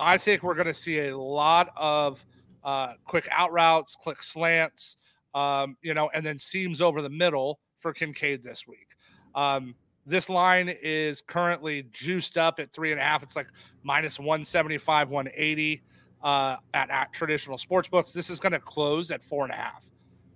I 0.00 0.16
think 0.16 0.42
we're 0.42 0.54
going 0.54 0.66
to 0.66 0.74
see 0.74 1.00
a 1.00 1.16
lot 1.16 1.74
of 1.76 2.24
uh, 2.64 2.94
quick 3.04 3.28
out 3.30 3.52
routes, 3.52 3.96
quick 3.96 4.22
slants, 4.22 4.96
um, 5.34 5.76
you 5.82 5.94
know, 5.94 6.10
and 6.14 6.24
then 6.24 6.38
seams 6.38 6.80
over 6.80 7.02
the 7.02 7.10
middle 7.10 7.60
for 7.78 7.92
Kincaid 7.92 8.42
this 8.42 8.66
week. 8.66 8.88
Um, 9.34 9.74
this 10.04 10.28
line 10.28 10.68
is 10.82 11.20
currently 11.20 11.86
juiced 11.92 12.36
up 12.36 12.58
at 12.58 12.72
three 12.72 12.92
and 12.92 13.00
a 13.00 13.04
half. 13.04 13.22
It's 13.22 13.36
like 13.36 13.48
minus 13.82 14.18
175, 14.18 15.10
180 15.10 15.82
uh, 16.22 16.56
at, 16.74 16.90
at 16.90 17.12
traditional 17.12 17.58
sports 17.58 17.88
books. 17.88 18.12
This 18.12 18.30
is 18.30 18.40
going 18.40 18.52
to 18.52 18.60
close 18.60 19.10
at 19.10 19.22
four 19.22 19.44
and 19.44 19.52
a 19.52 19.56
half. 19.56 19.88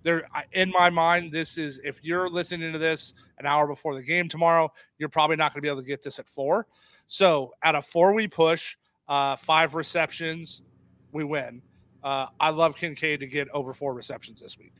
There, 0.03 0.27
in 0.53 0.71
my 0.71 0.89
mind, 0.89 1.33
this 1.33 1.57
is 1.57 1.81
if 1.83 2.01
you're 2.01 2.29
listening 2.29 2.71
to 2.71 2.79
this 2.79 3.13
an 3.39 3.45
hour 3.45 3.67
before 3.67 3.93
the 3.93 4.01
game 4.01 4.29
tomorrow, 4.29 4.71
you're 4.99 5.09
probably 5.09 5.35
not 5.35 5.53
going 5.53 5.61
to 5.61 5.65
be 5.65 5.67
able 5.67 5.81
to 5.81 5.87
get 5.87 6.01
this 6.01 6.17
at 6.17 6.29
four. 6.29 6.67
So 7.07 7.51
at 7.63 7.75
a 7.75 7.81
four 7.81 8.13
we 8.13 8.27
push, 8.27 8.77
uh, 9.09 9.35
five 9.35 9.75
receptions, 9.75 10.61
we 11.11 11.23
win. 11.23 11.61
Uh, 12.03 12.27
I 12.39 12.49
love 12.49 12.75
Kincaid 12.75 13.19
to 13.19 13.27
get 13.27 13.49
over 13.49 13.73
four 13.73 13.93
receptions 13.93 14.41
this 14.41 14.57
week. 14.57 14.73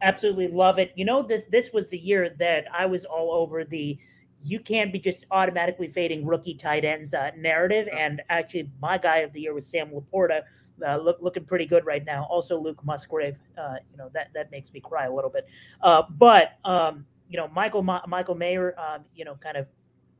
Absolutely 0.00 0.48
love 0.48 0.78
it. 0.78 0.92
You 0.94 1.04
know 1.04 1.22
this 1.22 1.46
this 1.46 1.72
was 1.72 1.90
the 1.90 1.98
year 1.98 2.30
that 2.38 2.66
I 2.72 2.86
was 2.86 3.04
all 3.04 3.32
over 3.32 3.64
the 3.64 3.98
you 4.40 4.60
can't 4.60 4.92
be 4.92 4.98
just 4.98 5.26
automatically 5.30 5.88
fading 5.88 6.24
rookie 6.24 6.54
tight 6.54 6.84
ends 6.84 7.12
uh, 7.14 7.30
narrative. 7.36 7.88
And 7.96 8.22
actually, 8.28 8.70
my 8.80 8.98
guy 8.98 9.18
of 9.18 9.32
the 9.32 9.40
year 9.40 9.54
was 9.54 9.66
Sam 9.66 9.90
LaPorta, 9.90 10.42
uh, 10.86 10.96
look, 10.98 11.18
looking 11.20 11.44
pretty 11.44 11.66
good 11.66 11.84
right 11.84 12.04
now. 12.04 12.26
Also, 12.30 12.58
Luke 12.58 12.84
Musgrave. 12.84 13.38
Uh, 13.56 13.76
you 13.90 13.96
know 13.96 14.08
that 14.14 14.28
that 14.34 14.50
makes 14.50 14.72
me 14.72 14.80
cry 14.80 15.06
a 15.06 15.12
little 15.12 15.30
bit. 15.30 15.48
Uh, 15.80 16.02
but 16.10 16.58
um, 16.64 17.04
you 17.28 17.36
know, 17.36 17.48
Michael 17.48 17.82
Ma- 17.82 18.06
Michael 18.06 18.34
Mayer. 18.36 18.74
Um, 18.78 19.04
you 19.14 19.24
know, 19.24 19.34
kind 19.34 19.56
of. 19.56 19.66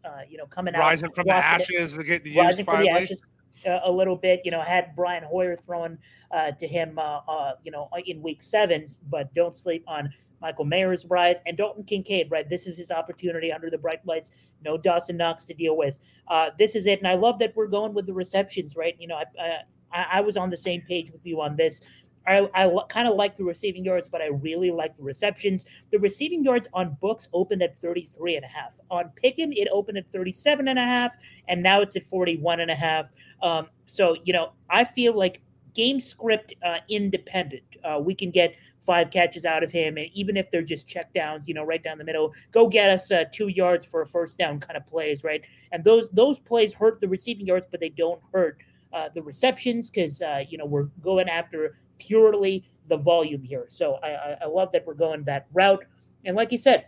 Uh, 0.04 0.20
you 0.30 0.38
know, 0.38 0.46
coming 0.46 0.74
out 0.76 0.80
rising 0.80 1.10
from 1.10 1.24
the 1.26 1.34
ashes, 1.34 1.98
getting 1.98 2.34
rising 2.34 2.64
from 2.64 2.80
the 2.80 2.88
ashes 2.88 3.20
a 3.66 3.90
little 3.90 4.16
bit. 4.16 4.40
You 4.44 4.50
know, 4.50 4.60
had 4.60 4.94
Brian 4.94 5.24
Hoyer 5.24 5.56
thrown 5.56 5.98
uh, 6.30 6.52
to 6.52 6.66
him, 6.66 6.98
uh, 6.98 7.20
uh, 7.28 7.52
you 7.64 7.70
know, 7.70 7.88
in 8.06 8.22
week 8.22 8.42
seven, 8.42 8.86
but 9.08 9.32
don't 9.34 9.54
sleep 9.54 9.84
on 9.86 10.10
Michael 10.40 10.64
Mayer's 10.64 11.04
rise 11.06 11.40
and 11.46 11.56
Dalton 11.56 11.84
Kincaid, 11.84 12.30
right? 12.30 12.48
This 12.48 12.66
is 12.66 12.76
his 12.76 12.90
opportunity 12.90 13.52
under 13.52 13.70
the 13.70 13.78
bright 13.78 14.04
lights. 14.06 14.30
No 14.64 14.76
Dawson 14.76 15.16
Knox 15.16 15.46
to 15.46 15.54
deal 15.54 15.76
with. 15.76 15.98
Uh, 16.28 16.50
this 16.58 16.74
is 16.74 16.86
it. 16.86 16.98
And 16.98 17.08
I 17.08 17.14
love 17.14 17.38
that 17.40 17.54
we're 17.56 17.66
going 17.66 17.94
with 17.94 18.06
the 18.06 18.12
receptions, 18.12 18.76
right? 18.76 18.94
You 18.98 19.08
know, 19.08 19.16
I, 19.16 19.62
I, 19.92 20.06
I 20.12 20.20
was 20.20 20.36
on 20.36 20.50
the 20.50 20.56
same 20.56 20.82
page 20.82 21.10
with 21.10 21.24
you 21.24 21.40
on 21.40 21.56
this. 21.56 21.80
I, 22.28 22.48
I 22.54 22.82
kind 22.88 23.08
of 23.08 23.14
like 23.14 23.36
the 23.36 23.44
receiving 23.44 23.84
yards, 23.84 24.08
but 24.08 24.20
I 24.20 24.26
really 24.26 24.70
like 24.70 24.96
the 24.96 25.02
receptions. 25.02 25.64
The 25.90 25.98
receiving 25.98 26.44
yards 26.44 26.68
on 26.74 26.96
books 27.00 27.28
opened 27.32 27.62
at 27.62 27.78
33 27.78 28.36
and 28.36 28.44
a 28.44 28.48
half. 28.48 28.74
On 28.90 29.10
Pick'em, 29.22 29.52
it 29.56 29.68
opened 29.72 29.98
at 29.98 30.10
37 30.10 30.68
and 30.68 30.78
a 30.78 30.82
half, 30.82 31.16
and 31.48 31.62
now 31.62 31.80
it's 31.80 31.96
at 31.96 32.04
41 32.04 32.60
and 32.60 32.70
a 32.70 32.74
half. 32.74 33.06
Um, 33.42 33.68
so, 33.86 34.16
you 34.24 34.32
know, 34.32 34.52
I 34.68 34.84
feel 34.84 35.14
like 35.14 35.40
game 35.74 36.00
script 36.00 36.54
uh, 36.64 36.78
independent. 36.88 37.62
Uh, 37.82 37.98
we 38.02 38.14
can 38.14 38.30
get 38.30 38.54
five 38.84 39.10
catches 39.10 39.44
out 39.44 39.62
of 39.62 39.70
him, 39.70 39.96
and 39.96 40.08
even 40.12 40.36
if 40.36 40.50
they're 40.50 40.62
just 40.62 40.88
check 40.88 41.12
downs, 41.14 41.46
you 41.46 41.54
know, 41.54 41.64
right 41.64 41.82
down 41.82 41.98
the 41.98 42.04
middle, 42.04 42.32
go 42.52 42.66
get 42.66 42.90
us 42.90 43.10
uh, 43.10 43.24
two 43.32 43.48
yards 43.48 43.84
for 43.86 44.02
a 44.02 44.06
first 44.06 44.38
down 44.38 44.58
kind 44.58 44.76
of 44.76 44.86
plays, 44.86 45.24
right? 45.24 45.42
And 45.72 45.84
those 45.84 46.08
those 46.10 46.38
plays 46.38 46.72
hurt 46.72 47.00
the 47.00 47.08
receiving 47.08 47.46
yards, 47.46 47.66
but 47.70 47.80
they 47.80 47.90
don't 47.90 48.20
hurt 48.32 48.58
uh, 48.92 49.08
the 49.14 49.22
receptions 49.22 49.90
because 49.90 50.22
uh, 50.22 50.44
you 50.48 50.58
know 50.58 50.64
we're 50.64 50.88
going 51.02 51.28
after 51.28 51.76
purely 51.98 52.64
the 52.88 52.96
volume 52.96 53.42
here. 53.42 53.66
So 53.68 53.94
I, 54.02 54.36
I, 54.42 54.46
love 54.46 54.72
that 54.72 54.86
we're 54.86 54.94
going 54.94 55.22
that 55.24 55.46
route. 55.52 55.84
And 56.24 56.34
like 56.34 56.50
you 56.52 56.58
said, 56.58 56.86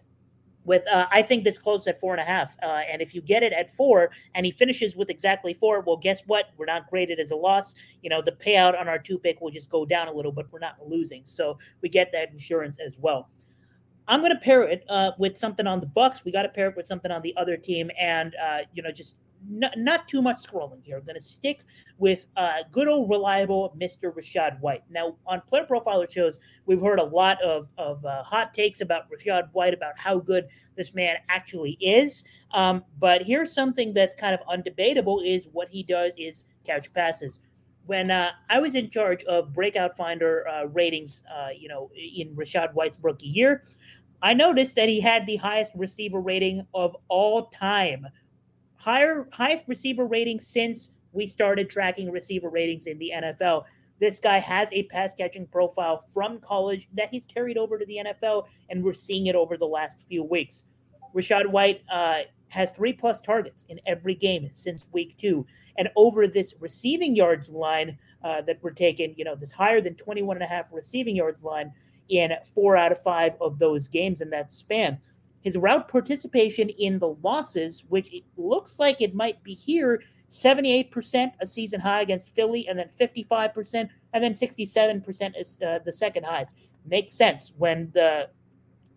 with 0.64 0.86
uh, 0.88 1.06
I 1.10 1.22
think 1.22 1.44
this 1.44 1.58
closes 1.58 1.86
at 1.88 2.00
four 2.00 2.12
and 2.12 2.20
a 2.20 2.24
half. 2.24 2.54
Uh, 2.62 2.80
and 2.90 3.00
if 3.00 3.14
you 3.14 3.22
get 3.22 3.42
it 3.42 3.52
at 3.52 3.74
four 3.74 4.10
and 4.34 4.44
he 4.44 4.52
finishes 4.52 4.94
with 4.94 5.10
exactly 5.10 5.54
four, 5.54 5.80
well, 5.80 5.96
guess 5.96 6.22
what? 6.26 6.50
We're 6.56 6.66
not 6.66 6.88
graded 6.90 7.18
as 7.18 7.30
a 7.30 7.36
loss. 7.36 7.74
You 8.02 8.10
know, 8.10 8.20
the 8.22 8.32
payout 8.32 8.78
on 8.78 8.88
our 8.88 8.98
two 8.98 9.18
pick 9.18 9.40
will 9.40 9.50
just 9.50 9.70
go 9.70 9.84
down 9.84 10.08
a 10.08 10.12
little, 10.12 10.32
but 10.32 10.46
we're 10.52 10.58
not 10.58 10.76
losing. 10.86 11.22
So 11.24 11.58
we 11.82 11.88
get 11.88 12.12
that 12.12 12.30
insurance 12.32 12.78
as 12.78 12.98
well. 12.98 13.30
I'm 14.10 14.20
going 14.20 14.32
to 14.32 14.40
pair 14.40 14.64
it 14.64 14.84
uh, 14.88 15.12
with 15.18 15.36
something 15.36 15.66
on 15.66 15.80
the 15.80 15.86
Bucks. 15.86 16.24
We 16.24 16.32
got 16.32 16.42
to 16.42 16.48
pair 16.48 16.68
it 16.68 16.76
with 16.76 16.84
something 16.84 17.10
on 17.10 17.22
the 17.22 17.34
other 17.36 17.56
team, 17.56 17.90
and 17.98 18.34
uh, 18.34 18.58
you 18.74 18.82
know, 18.82 18.90
just 18.90 19.14
not, 19.48 19.78
not 19.78 20.08
too 20.08 20.20
much 20.20 20.38
scrolling 20.38 20.82
here. 20.82 20.98
I'm 20.98 21.04
going 21.04 21.18
to 21.18 21.24
stick 21.24 21.64
with 21.98 22.26
uh, 22.36 22.58
good 22.72 22.88
old 22.88 23.08
reliable 23.08 23.74
Mr. 23.80 24.12
Rachaad 24.12 24.60
White. 24.60 24.82
Now, 24.90 25.16
on 25.26 25.40
Player 25.42 25.64
Profiler 25.64 26.10
shows, 26.10 26.40
we've 26.66 26.80
heard 26.80 26.98
a 26.98 27.04
lot 27.04 27.40
of, 27.40 27.68
of 27.78 28.04
uh, 28.04 28.22
hot 28.24 28.52
takes 28.52 28.80
about 28.80 29.04
Rachaad 29.10 29.48
White, 29.52 29.74
about 29.74 29.96
how 29.96 30.18
good 30.18 30.48
this 30.76 30.94
man 30.94 31.16
actually 31.28 31.78
is. 31.80 32.24
Um, 32.52 32.84
but 32.98 33.22
here's 33.22 33.52
something 33.52 33.94
that's 33.94 34.14
kind 34.14 34.34
of 34.34 34.40
undebatable 34.46 35.26
is 35.26 35.46
what 35.52 35.68
he 35.68 35.82
does 35.84 36.14
is 36.18 36.44
catch 36.66 36.92
passes. 36.92 37.40
When 37.86 38.10
uh, 38.10 38.30
I 38.48 38.60
was 38.60 38.76
in 38.76 38.90
charge 38.90 39.24
of 39.24 39.52
Breakout 39.52 39.96
Finder 39.96 40.46
uh, 40.46 40.66
ratings, 40.66 41.22
uh, 41.34 41.48
you 41.58 41.68
know, 41.68 41.90
in 41.94 42.36
Rachaad 42.36 42.72
White's 42.74 42.98
rookie 43.02 43.26
year, 43.26 43.64
I 44.22 44.34
noticed 44.34 44.74
that 44.76 44.88
he 44.88 45.00
had 45.00 45.26
the 45.26 45.36
highest 45.36 45.72
receiver 45.74 46.20
rating 46.20 46.66
of 46.74 46.96
all 47.08 47.46
time 47.46 48.06
higher 48.80 49.28
highest 49.30 49.64
receiver 49.66 50.06
rating 50.06 50.40
since 50.40 50.90
we 51.12 51.26
started 51.26 51.68
tracking 51.68 52.10
receiver 52.10 52.48
ratings 52.48 52.86
in 52.86 52.98
the 52.98 53.12
NFL. 53.14 53.64
This 54.00 54.18
guy 54.18 54.38
has 54.38 54.72
a 54.72 54.84
pass 54.84 55.14
catching 55.14 55.46
profile 55.46 56.00
from 56.14 56.40
college 56.40 56.88
that 56.94 57.10
he's 57.10 57.26
carried 57.26 57.58
over 57.58 57.78
to 57.78 57.84
the 57.84 58.00
NFL, 58.06 58.46
and 58.70 58.82
we're 58.82 58.94
seeing 58.94 59.26
it 59.26 59.34
over 59.34 59.58
the 59.58 59.66
last 59.66 59.98
few 60.08 60.24
weeks. 60.24 60.62
Rachaad 61.14 61.46
White 61.46 61.82
uh, 61.92 62.20
has 62.48 62.70
three 62.70 62.94
plus 62.94 63.20
targets 63.20 63.66
in 63.68 63.78
every 63.86 64.14
game 64.14 64.48
since 64.50 64.86
week 64.92 65.16
two. 65.18 65.46
And 65.76 65.90
over 65.96 66.26
this 66.26 66.54
receiving 66.58 67.14
yards 67.14 67.50
line 67.50 67.98
uh, 68.24 68.40
that 68.42 68.60
we're 68.62 68.70
taking, 68.70 69.14
you 69.18 69.24
know, 69.24 69.34
this 69.34 69.52
higher 69.52 69.82
than 69.82 69.94
21 69.94 70.36
and 70.36 70.44
a 70.44 70.46
half 70.46 70.72
receiving 70.72 71.16
yards 71.16 71.44
line 71.44 71.72
in 72.10 72.32
four 72.54 72.76
out 72.76 72.92
of 72.92 73.02
five 73.02 73.34
of 73.40 73.58
those 73.58 73.88
games 73.88 74.20
in 74.20 74.30
that 74.30 74.52
span 74.52 74.98
his 75.40 75.56
route 75.56 75.88
participation 75.88 76.68
in 76.68 76.98
the 76.98 77.16
losses, 77.22 77.84
which 77.88 78.12
it 78.12 78.24
looks 78.36 78.78
like 78.78 79.00
it 79.00 79.14
might 79.14 79.42
be 79.42 79.54
here, 79.54 80.02
78% 80.28 81.32
a 81.40 81.46
season 81.46 81.80
high 81.80 82.02
against 82.02 82.28
Philly, 82.28 82.68
and 82.68 82.78
then 82.78 82.90
55%, 83.00 83.88
and 84.12 84.24
then 84.24 84.34
67% 84.34 85.40
is 85.40 85.58
uh, 85.66 85.78
the 85.84 85.92
second 85.92 86.24
highest. 86.24 86.52
Makes 86.86 87.14
sense 87.14 87.52
when 87.58 87.90
the 87.94 88.28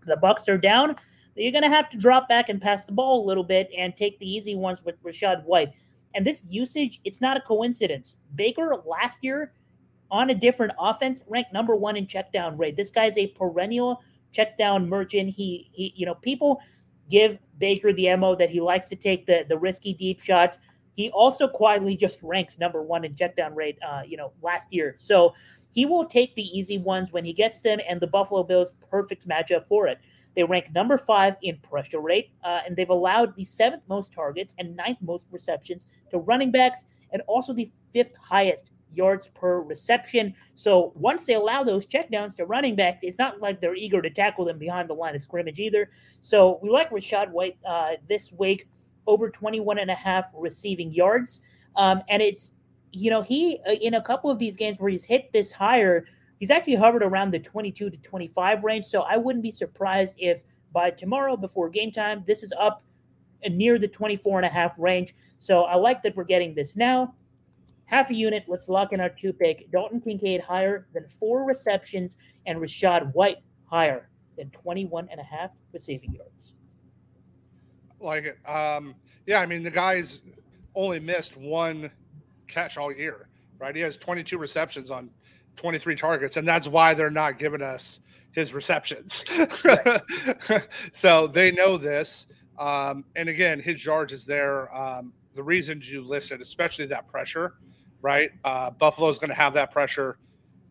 the 0.06 0.18
Bucks 0.18 0.50
are 0.50 0.58
down. 0.58 0.98
You're 1.36 1.54
going 1.54 1.64
to 1.64 1.70
have 1.70 1.90
to 1.92 1.98
drop 1.98 2.28
back 2.28 2.50
and 2.50 2.62
pass 2.62 2.86
the 2.86 2.92
ball 2.92 3.24
a 3.24 3.26
little 3.26 3.44
bit 3.44 3.70
and 3.76 3.96
take 3.96 4.20
the 4.20 4.30
easy 4.30 4.54
ones 4.54 4.84
with 4.84 5.02
Rachaad 5.02 5.46
White. 5.46 5.72
And 6.14 6.26
this 6.26 6.46
usage, 6.50 7.00
it's 7.06 7.22
not 7.22 7.38
a 7.38 7.42
coincidence. 7.42 8.16
Baker 8.36 8.76
last 8.86 9.24
year 9.24 9.54
on 10.14 10.30
a 10.30 10.36
different 10.36 10.72
offense 10.80 11.24
ranked 11.28 11.52
number 11.52 11.76
one 11.76 11.98
in 11.98 12.06
check 12.06 12.32
down 12.32 12.56
rate. 12.56 12.78
This 12.78 12.92
guy's 12.92 13.18
a 13.18 13.28
perennial 13.28 14.02
check 14.32 14.58
down 14.58 14.88
merchant. 14.88 15.32
He 15.32 15.70
he 15.74 15.92
you 15.96 16.06
know 16.06 16.14
people 16.14 16.62
give 17.10 17.40
Baker 17.58 17.92
the 17.92 18.16
mo 18.16 18.36
that 18.36 18.52
he 18.52 18.62
likes 18.62 18.88
to 18.90 18.96
take 18.96 19.26
the 19.26 19.44
the 19.50 19.58
risky 19.58 19.92
deep 19.92 20.22
shots. 20.22 20.60
He 20.96 21.10
also 21.10 21.48
quietly 21.48 21.98
just 22.06 22.22
ranks 22.22 22.60
number 22.60 22.84
one 22.84 23.04
in 23.04 23.16
check 23.16 23.36
down 23.36 23.56
rate. 23.56 23.80
Uh, 23.86 24.04
you 24.06 24.16
know 24.16 24.32
last 24.44 24.72
year, 24.72 24.94
so 24.98 25.34
he 25.72 25.88
will 25.88 26.06
take 26.06 26.36
the 26.36 26.44
easy 26.58 26.78
ones 26.78 27.12
when 27.12 27.26
he 27.26 27.34
gets 27.34 27.62
them, 27.64 27.80
and 27.90 28.00
the 28.00 28.08
Buffalo 28.08 28.44
Bills 28.44 28.74
perfect 28.92 29.28
matchup 29.28 29.68
for 29.68 29.88
it. 29.88 29.98
They 30.36 30.44
rank 30.44 30.72
number 30.74 31.00
five 31.00 31.36
in 31.42 31.58
pressure 31.58 32.00
rate, 32.00 32.30
uh, 32.44 32.62
and 32.68 32.76
they've 32.76 32.90
allowed 32.90 33.36
the 33.36 33.44
seventh 33.44 33.82
most 33.90 34.14
targets 34.14 34.54
and 34.60 34.76
ninth 34.76 35.00
most 35.02 35.26
receptions 35.32 35.88
to 36.12 36.20
running 36.20 36.52
backs, 36.52 36.86
and 37.12 37.24
also 37.28 37.52
the 37.52 37.72
fifth 37.92 38.16
highest 38.22 38.70
yards 38.96 39.30
per 39.30 39.62
reception. 39.62 40.34
So 40.56 40.94
once 40.96 41.26
they 41.26 41.34
allow 41.36 41.64
those 41.64 41.86
checkdowns 41.86 42.36
to 42.38 42.46
running 42.46 42.76
backs, 42.76 43.00
it's 43.04 43.18
not 43.18 43.42
like 43.42 43.62
they're 43.62 43.76
eager 43.76 44.02
to 44.02 44.10
tackle 44.10 44.46
them 44.46 44.58
behind 44.58 44.90
the 44.90 44.94
line 44.94 45.16
of 45.16 45.22
scrimmage 45.22 45.60
either. 45.60 45.90
So 46.22 46.60
we 46.62 46.70
like 46.70 46.90
Rachaad 46.90 47.32
White 47.32 47.58
uh, 47.68 47.94
this 48.08 48.32
week, 48.32 48.68
over 49.08 49.30
21 49.30 49.80
and 49.80 49.92
a 49.92 49.96
half 49.96 50.26
receiving 50.34 50.92
yards. 50.92 51.42
Um, 51.76 52.02
and 52.10 52.22
it's, 52.22 52.54
you 52.92 53.10
know, 53.10 53.22
he, 53.22 53.60
uh, 53.68 53.74
in 53.74 53.96
a 53.96 54.02
couple 54.02 54.30
of 54.30 54.40
these 54.40 54.56
games 54.56 54.80
where 54.80 54.90
he's 54.90 55.04
hit 55.04 55.32
this 55.32 55.52
higher, 55.52 56.06
he's 56.40 56.52
actually 56.52 56.76
hovered 56.76 57.04
around 57.04 57.32
the 57.32 57.40
22 57.40 57.90
to 57.90 57.98
25 57.98 58.64
range. 58.64 58.86
So 58.86 59.02
I 59.02 59.18
wouldn't 59.18 59.44
be 59.44 59.52
surprised 59.52 60.16
if 60.20 60.44
by 60.72 60.90
tomorrow 60.90 61.38
before 61.38 61.70
game 61.70 61.92
time, 61.92 62.24
this 62.26 62.44
is 62.44 62.54
up 62.60 62.84
near 63.50 63.78
the 63.78 63.88
24 63.88 64.40
and 64.40 64.46
a 64.46 64.50
half 64.50 64.78
range. 64.78 65.16
So 65.40 65.64
I 65.64 65.76
like 65.76 66.04
that 66.04 66.16
we're 66.16 66.24
getting 66.24 66.54
this 66.54 66.76
now. 66.76 67.14
Half 67.86 68.10
a 68.10 68.14
unit. 68.14 68.46
Let's 68.48 68.70
lock 68.70 68.94
in 68.94 69.00
our 69.00 69.10
two 69.10 69.34
pick. 69.34 69.70
Dalton 69.72 70.02
Kincaid 70.02 70.42
higher 70.42 70.88
than 70.94 71.06
four 71.20 71.44
receptions 71.44 72.18
and 72.46 72.60
Rachaad 72.60 73.14
White 73.14 73.38
higher 73.66 74.10
than 74.38 74.50
21 74.52 75.08
and 75.12 75.20
a 75.20 75.24
half 75.24 75.52
receiving 75.74 76.14
yards. 76.14 76.54
Like 78.00 78.26
it. 78.26 78.50
Um, 78.50 78.96
yeah, 79.26 79.40
I 79.40 79.46
mean, 79.46 79.64
the 79.64 79.72
guy's 79.72 80.22
only 80.76 81.00
missed 81.00 81.38
one 81.38 81.92
catch 82.48 82.78
all 82.78 82.92
year, 82.92 83.30
right? 83.60 83.76
He 83.76 83.82
has 83.82 83.96
22 83.96 84.38
receptions 84.38 84.92
on 84.92 85.10
23 85.56 85.96
targets, 85.96 86.38
and 86.38 86.48
that's 86.48 86.68
why 86.68 86.94
they're 86.94 87.12
not 87.12 87.40
giving 87.40 87.62
us 87.62 88.00
his 88.32 88.54
receptions. 88.54 89.24
so 90.92 91.28
they 91.28 91.52
know 91.52 91.78
this. 91.78 92.28
Um, 92.58 93.06
and 93.16 93.30
again, 93.30 93.60
his 93.60 93.86
yards 93.86 94.14
is 94.14 94.26
there. 94.26 94.76
Um, 94.76 95.14
the 95.34 95.44
reasons 95.44 95.92
you 95.92 96.02
listed, 96.02 96.42
especially 96.42 96.86
that 96.88 97.08
pressure, 97.08 97.56
right? 98.04 98.30
Uh, 98.44 98.70
Buffalo's 98.70 99.18
going 99.18 99.30
to 99.30 99.36
have 99.36 99.54
that 99.56 99.72
pressure. 99.72 100.20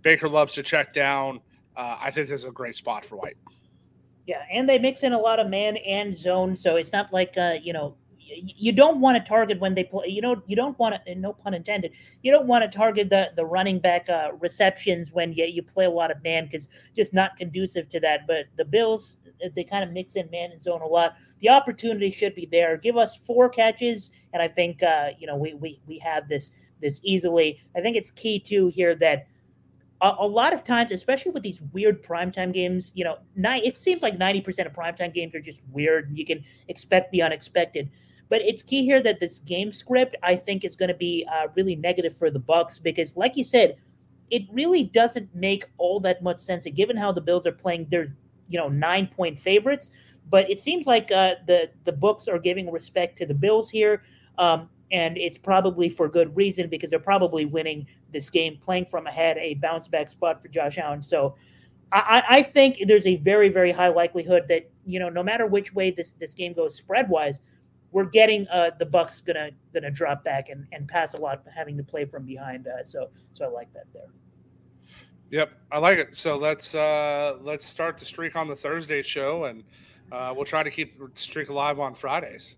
Baker 0.02 0.28
loves 0.28 0.54
to 0.54 0.62
check 0.62 0.94
down. 0.94 1.40
Uh, 1.74 1.96
I 2.00 2.12
think 2.12 2.28
this 2.28 2.40
is 2.40 2.44
a 2.44 2.52
great 2.52 2.76
spot 2.76 3.04
for 3.04 3.16
White. 3.16 3.36
Yeah, 4.26 4.42
and 4.52 4.68
they 4.68 4.78
mix 4.78 5.02
in 5.02 5.14
a 5.14 5.18
lot 5.18 5.40
of 5.40 5.48
man 5.48 5.78
and 5.78 6.14
zone, 6.14 6.54
so 6.54 6.76
it's 6.76 6.92
not 6.92 7.12
like 7.12 7.36
uh, 7.36 7.56
you 7.60 7.72
know 7.72 7.96
you 8.34 8.72
don't 8.72 9.00
want 9.00 9.22
to 9.22 9.28
target 9.28 9.60
when 9.60 9.74
they 9.74 9.84
play. 9.84 10.08
You 10.08 10.22
know, 10.22 10.42
you 10.46 10.56
don't 10.56 10.78
want 10.78 10.96
to. 11.04 11.14
No 11.14 11.32
pun 11.32 11.54
intended. 11.54 11.92
You 12.22 12.32
don't 12.32 12.46
want 12.46 12.70
to 12.70 12.76
target 12.76 13.10
the 13.10 13.30
the 13.36 13.44
running 13.44 13.78
back 13.78 14.08
uh, 14.08 14.30
receptions 14.40 15.12
when 15.12 15.32
you 15.32 15.44
you 15.44 15.62
play 15.62 15.84
a 15.84 15.90
lot 15.90 16.10
of 16.10 16.22
man 16.22 16.44
because 16.44 16.68
just 16.94 17.14
not 17.14 17.36
conducive 17.36 17.88
to 17.90 18.00
that. 18.00 18.26
But 18.26 18.46
the 18.56 18.64
Bills 18.64 19.16
they 19.54 19.64
kind 19.64 19.84
of 19.84 19.90
mix 19.90 20.14
in 20.16 20.30
man 20.30 20.52
and 20.52 20.62
zone 20.62 20.82
a 20.82 20.86
lot. 20.86 21.16
The 21.40 21.48
opportunity 21.48 22.10
should 22.10 22.34
be 22.34 22.46
there. 22.50 22.76
Give 22.76 22.96
us 22.96 23.16
four 23.16 23.48
catches, 23.48 24.12
and 24.32 24.42
I 24.42 24.48
think 24.48 24.82
uh, 24.82 25.10
you 25.18 25.26
know 25.26 25.36
we 25.36 25.54
we 25.54 25.80
we 25.86 25.98
have 25.98 26.28
this 26.28 26.52
this 26.80 27.00
easily. 27.04 27.60
I 27.76 27.80
think 27.80 27.96
it's 27.96 28.10
key 28.10 28.38
too 28.38 28.68
here 28.68 28.94
that 28.96 29.26
a, 30.02 30.26
lot 30.26 30.52
of 30.52 30.64
times, 30.64 30.90
especially 30.90 31.30
with 31.30 31.44
these 31.44 31.60
weird 31.72 32.02
primetime 32.02 32.52
games, 32.52 32.90
you 32.94 33.04
know, 33.04 33.18
it 33.36 33.78
seems 33.78 34.02
like 34.02 34.18
ninety 34.18 34.40
percent 34.40 34.66
of 34.66 34.74
primetime 34.74 35.14
games 35.14 35.34
are 35.34 35.40
just 35.40 35.62
weird. 35.70 36.10
You 36.12 36.24
can 36.24 36.42
expect 36.68 37.12
the 37.12 37.22
unexpected. 37.22 37.88
But 38.32 38.40
it's 38.40 38.62
key 38.62 38.82
here 38.86 39.02
that 39.02 39.20
this 39.20 39.40
game 39.40 39.70
script, 39.72 40.16
I 40.22 40.36
think, 40.36 40.64
is 40.64 40.74
going 40.74 40.88
to 40.88 40.94
be 40.94 41.28
uh, 41.30 41.48
really 41.54 41.76
negative 41.76 42.16
for 42.16 42.30
the 42.30 42.38
Bucks 42.38 42.78
because, 42.78 43.14
like 43.14 43.36
you 43.36 43.44
said, 43.44 43.76
it 44.30 44.44
really 44.50 44.84
doesn't 44.84 45.34
make 45.34 45.66
all 45.76 46.00
that 46.00 46.22
much 46.22 46.40
sense. 46.40 46.64
Given 46.64 46.96
how 46.96 47.12
the 47.12 47.20
Bills 47.20 47.46
are 47.46 47.52
playing, 47.52 47.88
they're 47.90 48.16
you 48.48 48.58
know 48.58 48.70
nine 48.70 49.06
point 49.06 49.38
favorites, 49.38 49.90
but 50.30 50.50
it 50.50 50.58
seems 50.58 50.86
like 50.86 51.12
uh, 51.12 51.34
the 51.46 51.68
the 51.84 51.92
books 51.92 52.26
are 52.26 52.38
giving 52.38 52.72
respect 52.72 53.18
to 53.18 53.26
the 53.26 53.34
Bills 53.34 53.68
here. 53.68 54.02
Um, 54.38 54.70
and 54.90 55.18
it's 55.18 55.36
probably 55.36 55.90
for 55.90 56.08
good 56.08 56.34
reason 56.34 56.70
because 56.70 56.88
they're 56.88 57.00
probably 57.00 57.44
winning 57.44 57.86
this 58.14 58.30
game, 58.30 58.56
playing 58.56 58.86
from 58.86 59.06
ahead, 59.06 59.36
a 59.36 59.56
bounce 59.56 59.88
back 59.88 60.08
spot 60.08 60.40
for 60.40 60.48
Josh 60.48 60.78
Allen. 60.78 61.02
So 61.02 61.34
I, 61.92 62.22
I 62.26 62.42
think 62.42 62.78
there's 62.86 63.06
a 63.06 63.16
very, 63.16 63.50
very 63.50 63.72
high 63.72 63.88
likelihood 63.88 64.44
that 64.48 64.70
you 64.86 64.98
know 64.98 65.10
no 65.10 65.22
matter 65.22 65.46
which 65.46 65.74
way 65.74 65.90
this 65.90 66.14
this 66.14 66.32
game 66.32 66.54
goes 66.54 66.74
spread 66.74 67.10
wise, 67.10 67.42
we're 67.92 68.04
getting 68.04 68.48
uh, 68.48 68.70
the 68.78 68.86
Bucks 68.86 69.20
gonna 69.20 69.50
gonna 69.72 69.90
drop 69.90 70.24
back 70.24 70.48
and, 70.48 70.66
and 70.72 70.88
pass 70.88 71.14
a 71.14 71.18
lot, 71.18 71.42
having 71.54 71.76
to 71.76 71.82
play 71.82 72.04
from 72.04 72.24
behind. 72.24 72.66
Uh, 72.66 72.82
so 72.82 73.10
so 73.32 73.44
I 73.44 73.48
like 73.48 73.72
that 73.74 73.84
there. 73.92 74.08
Yep, 75.30 75.50
I 75.70 75.78
like 75.78 75.98
it. 75.98 76.16
So 76.16 76.36
let's 76.36 76.74
uh, 76.74 77.38
let's 77.40 77.66
start 77.66 77.96
the 77.96 78.04
streak 78.04 78.36
on 78.36 78.48
the 78.48 78.56
Thursday 78.56 79.02
show, 79.02 79.44
and 79.44 79.62
uh, 80.10 80.32
we'll 80.34 80.44
try 80.44 80.62
to 80.62 80.70
keep 80.70 80.98
the 80.98 81.10
streak 81.14 81.48
alive 81.48 81.78
on 81.78 81.94
Fridays. 81.94 82.56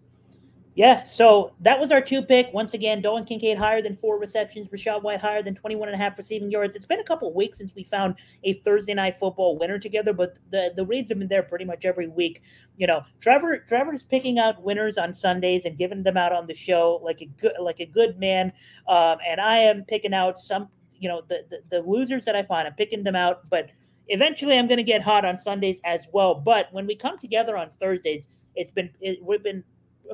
Yeah, 0.76 1.04
so 1.04 1.52
that 1.60 1.78
was 1.78 1.92
our 1.92 2.00
two 2.00 2.20
pick. 2.20 2.52
Once 2.52 2.74
again, 2.74 3.00
Dalton 3.00 3.24
Kincaid 3.24 3.56
higher 3.56 3.80
than 3.80 3.96
four 3.96 4.18
receptions, 4.18 4.66
Rachaad 4.68 5.04
White 5.04 5.20
higher 5.20 5.40
than 5.40 5.54
21 5.54 5.88
and 5.88 5.94
a 5.94 5.98
half 5.98 6.18
receiving 6.18 6.50
yards. 6.50 6.74
It's 6.74 6.84
been 6.84 6.98
a 6.98 7.04
couple 7.04 7.28
of 7.28 7.34
weeks 7.34 7.58
since 7.58 7.72
we 7.76 7.84
found 7.84 8.16
a 8.42 8.54
Thursday 8.54 8.92
night 8.92 9.16
football 9.20 9.56
winner 9.56 9.78
together, 9.78 10.12
but 10.12 10.37
the, 10.50 10.72
the 10.74 10.84
reads 10.84 11.10
have 11.10 11.20
been 11.20 11.28
there 11.28 11.44
pretty 11.44 11.64
much 11.64 11.84
every 11.84 12.08
week. 12.08 12.42
You 12.76 12.88
know, 12.88 13.02
Trevor 13.20 13.58
Trevor's 13.58 14.02
picking 14.02 14.40
out 14.40 14.64
winners 14.64 14.98
on 14.98 15.14
Sundays 15.14 15.64
and 15.64 15.78
giving 15.78 16.02
them 16.02 16.16
out 16.16 16.32
on 16.32 16.48
the 16.48 16.54
show 16.54 17.00
like 17.04 17.20
a 17.20 17.26
good 17.26 17.52
like 17.60 17.78
a 17.78 17.87
good 17.87 18.18
man. 18.18 18.52
Um, 18.88 19.18
and 19.24 19.40
I 19.40 19.58
am 19.58 19.84
picking 19.84 20.12
out 20.12 20.40
some, 20.40 20.68
you 20.98 21.08
know, 21.08 21.22
the, 21.28 21.44
the, 21.50 21.58
the 21.70 21.88
losers 21.88 22.24
that 22.24 22.34
I 22.34 22.42
find. 22.42 22.66
I'm 22.66 22.74
picking 22.74 23.04
them 23.04 23.14
out, 23.14 23.48
but 23.48 23.70
eventually 24.08 24.58
I'm 24.58 24.66
going 24.66 24.78
to 24.78 24.82
get 24.82 25.02
hot 25.02 25.24
on 25.24 25.38
Sundays 25.38 25.80
as 25.84 26.08
well. 26.12 26.34
But 26.34 26.66
when 26.72 26.84
we 26.84 26.96
come 26.96 27.16
together 27.16 27.56
on 27.56 27.70
Thursdays, 27.80 28.28
it's 28.56 28.70
been 28.72 28.90
it, 29.00 29.22
we've 29.22 29.42
been 29.42 29.62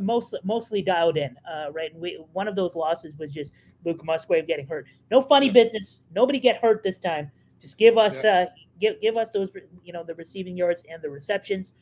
mostly 0.00 0.40
mostly 0.44 0.83
dialed 0.83 1.16
in, 1.16 1.37
uh, 1.50 1.72
right? 1.72 1.92
And 1.92 2.00
we, 2.00 2.22
one 2.33 2.48
of 2.48 2.57
those 2.57 2.74
losses 2.74 3.14
was 3.18 3.33
just 3.33 3.53
Luke 3.85 4.05
Musgrave 4.05 4.46
getting 4.46 4.66
hurt. 4.66 4.87
No 5.11 5.22
funny 5.22 5.50
business. 5.50 6.03
Nobody 6.14 6.38
get 6.38 6.59
hurt 6.59 6.83
this 6.83 6.98
time. 6.98 7.31
Just 7.61 7.79
give 7.79 7.98
us 7.98 8.24
uh, 8.24 8.46
give 8.81 9.00
give 9.00 9.16
us 9.16 9.31
those 9.31 9.50
you 9.85 9.92
know 9.92 10.05
the 10.05 10.14
receiving 10.14 10.57
yards 10.57 10.83
and 10.90 11.03
the 11.03 11.11
receptions. 11.11 11.72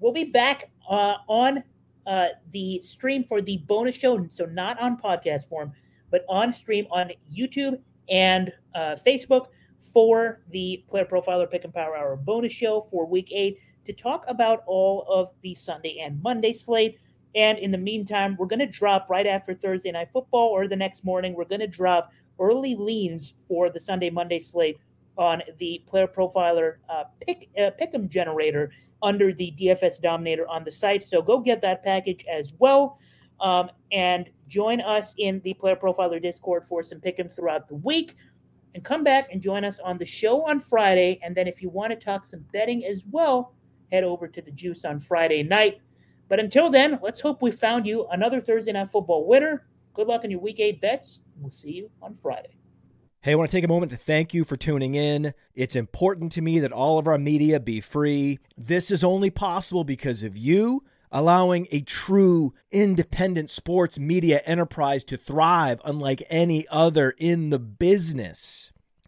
We'll 0.00 0.12
be 0.12 0.24
back 0.24 0.70
uh, 0.88 1.16
on 1.28 1.64
uh, 2.06 2.28
the 2.52 2.80
stream 2.82 3.24
for 3.24 3.40
the 3.40 3.58
bonus 3.66 3.96
show, 3.96 4.26
so 4.28 4.44
not 4.44 4.80
on 4.80 4.98
podcast 4.98 5.48
form, 5.48 5.72
but 6.10 6.24
on 6.28 6.52
stream 6.52 6.86
on 6.90 7.10
YouTube 7.34 7.78
and 8.08 8.52
uh, 8.74 8.96
Facebook 9.06 9.46
for 9.92 10.40
the 10.50 10.84
Player 10.88 11.04
Profiler 11.04 11.50
Pick 11.50 11.64
and 11.64 11.72
Power 11.72 11.96
Hour 11.96 12.16
bonus 12.16 12.52
show 12.52 12.86
for 12.90 13.06
Week 13.06 13.30
Eight 13.32 13.58
to 13.84 13.92
talk 13.92 14.24
about 14.28 14.62
all 14.66 15.06
of 15.08 15.30
the 15.42 15.54
Sunday 15.54 16.00
and 16.00 16.20
Monday 16.22 16.52
slate. 16.52 16.98
And 17.34 17.58
in 17.58 17.70
the 17.70 17.78
meantime, 17.78 18.36
we're 18.38 18.46
going 18.46 18.60
to 18.60 18.66
drop 18.66 19.10
right 19.10 19.26
after 19.26 19.54
Thursday 19.54 19.90
Night 19.90 20.08
Football 20.12 20.48
or 20.48 20.68
the 20.68 20.76
next 20.76 21.04
morning, 21.04 21.34
we're 21.34 21.44
going 21.44 21.60
to 21.60 21.66
drop 21.66 22.12
early 22.38 22.74
leans 22.74 23.34
for 23.46 23.70
the 23.70 23.80
Sunday 23.80 24.10
Monday 24.10 24.38
slate 24.38 24.78
on 25.16 25.42
the 25.58 25.82
player 25.86 26.06
profiler 26.06 26.76
uh, 26.88 27.04
pick 27.24 27.48
uh, 27.58 27.70
pick'em 27.80 28.08
generator 28.08 28.70
under 29.02 29.32
the 29.32 29.54
DFS 29.58 30.00
Dominator 30.00 30.48
on 30.48 30.64
the 30.64 30.70
site. 30.70 31.04
So 31.04 31.22
go 31.22 31.38
get 31.38 31.60
that 31.62 31.84
package 31.84 32.24
as 32.30 32.52
well, 32.58 32.98
um, 33.40 33.70
and 33.92 34.28
join 34.48 34.80
us 34.80 35.14
in 35.18 35.40
the 35.44 35.54
player 35.54 35.76
profiler 35.76 36.20
Discord 36.20 36.64
for 36.64 36.82
some 36.82 37.00
pick'em 37.00 37.34
throughout 37.34 37.68
the 37.68 37.76
week. 37.76 38.16
And 38.74 38.82
come 38.82 39.04
back 39.04 39.28
and 39.30 39.40
join 39.40 39.64
us 39.64 39.78
on 39.78 39.98
the 39.98 40.04
show 40.04 40.44
on 40.46 40.60
Friday. 40.60 41.20
And 41.22 41.36
then 41.36 41.46
if 41.46 41.62
you 41.62 41.68
want 41.68 41.90
to 41.90 41.96
talk 41.96 42.24
some 42.24 42.44
betting 42.52 42.84
as 42.84 43.04
well, 43.08 43.54
head 43.92 44.02
over 44.02 44.26
to 44.26 44.42
the 44.42 44.50
Juice 44.50 44.84
on 44.84 44.98
Friday 44.98 45.44
night. 45.44 45.80
But 46.28 46.40
until 46.40 46.70
then, 46.70 46.98
let's 47.02 47.20
hope 47.20 47.42
we 47.42 47.50
found 47.50 47.86
you 47.86 48.06
another 48.10 48.40
Thursday 48.40 48.72
Night 48.72 48.90
Football 48.90 49.26
winner. 49.26 49.66
Good 49.92 50.06
luck 50.06 50.22
on 50.24 50.30
your 50.30 50.40
Week 50.40 50.58
8 50.58 50.80
bets. 50.80 51.20
We'll 51.38 51.50
see 51.50 51.72
you 51.72 51.90
on 52.02 52.14
Friday. 52.14 52.56
Hey, 53.20 53.32
I 53.32 53.34
want 53.36 53.50
to 53.50 53.56
take 53.56 53.64
a 53.64 53.68
moment 53.68 53.90
to 53.90 53.96
thank 53.96 54.34
you 54.34 54.44
for 54.44 54.56
tuning 54.56 54.94
in. 54.94 55.32
It's 55.54 55.74
important 55.76 56.32
to 56.32 56.42
me 56.42 56.58
that 56.58 56.72
all 56.72 56.98
of 56.98 57.06
our 57.06 57.16
media 57.16 57.58
be 57.58 57.80
free. 57.80 58.38
This 58.56 58.90
is 58.90 59.02
only 59.02 59.30
possible 59.30 59.82
because 59.82 60.22
of 60.22 60.36
you 60.36 60.84
allowing 61.10 61.68
a 61.70 61.80
true 61.80 62.52
independent 62.72 63.48
sports 63.48 63.98
media 63.98 64.42
enterprise 64.44 65.04
to 65.04 65.16
thrive 65.16 65.80
unlike 65.84 66.22
any 66.28 66.66
other 66.68 67.14
in 67.16 67.48
the 67.50 67.58
business. 67.58 68.72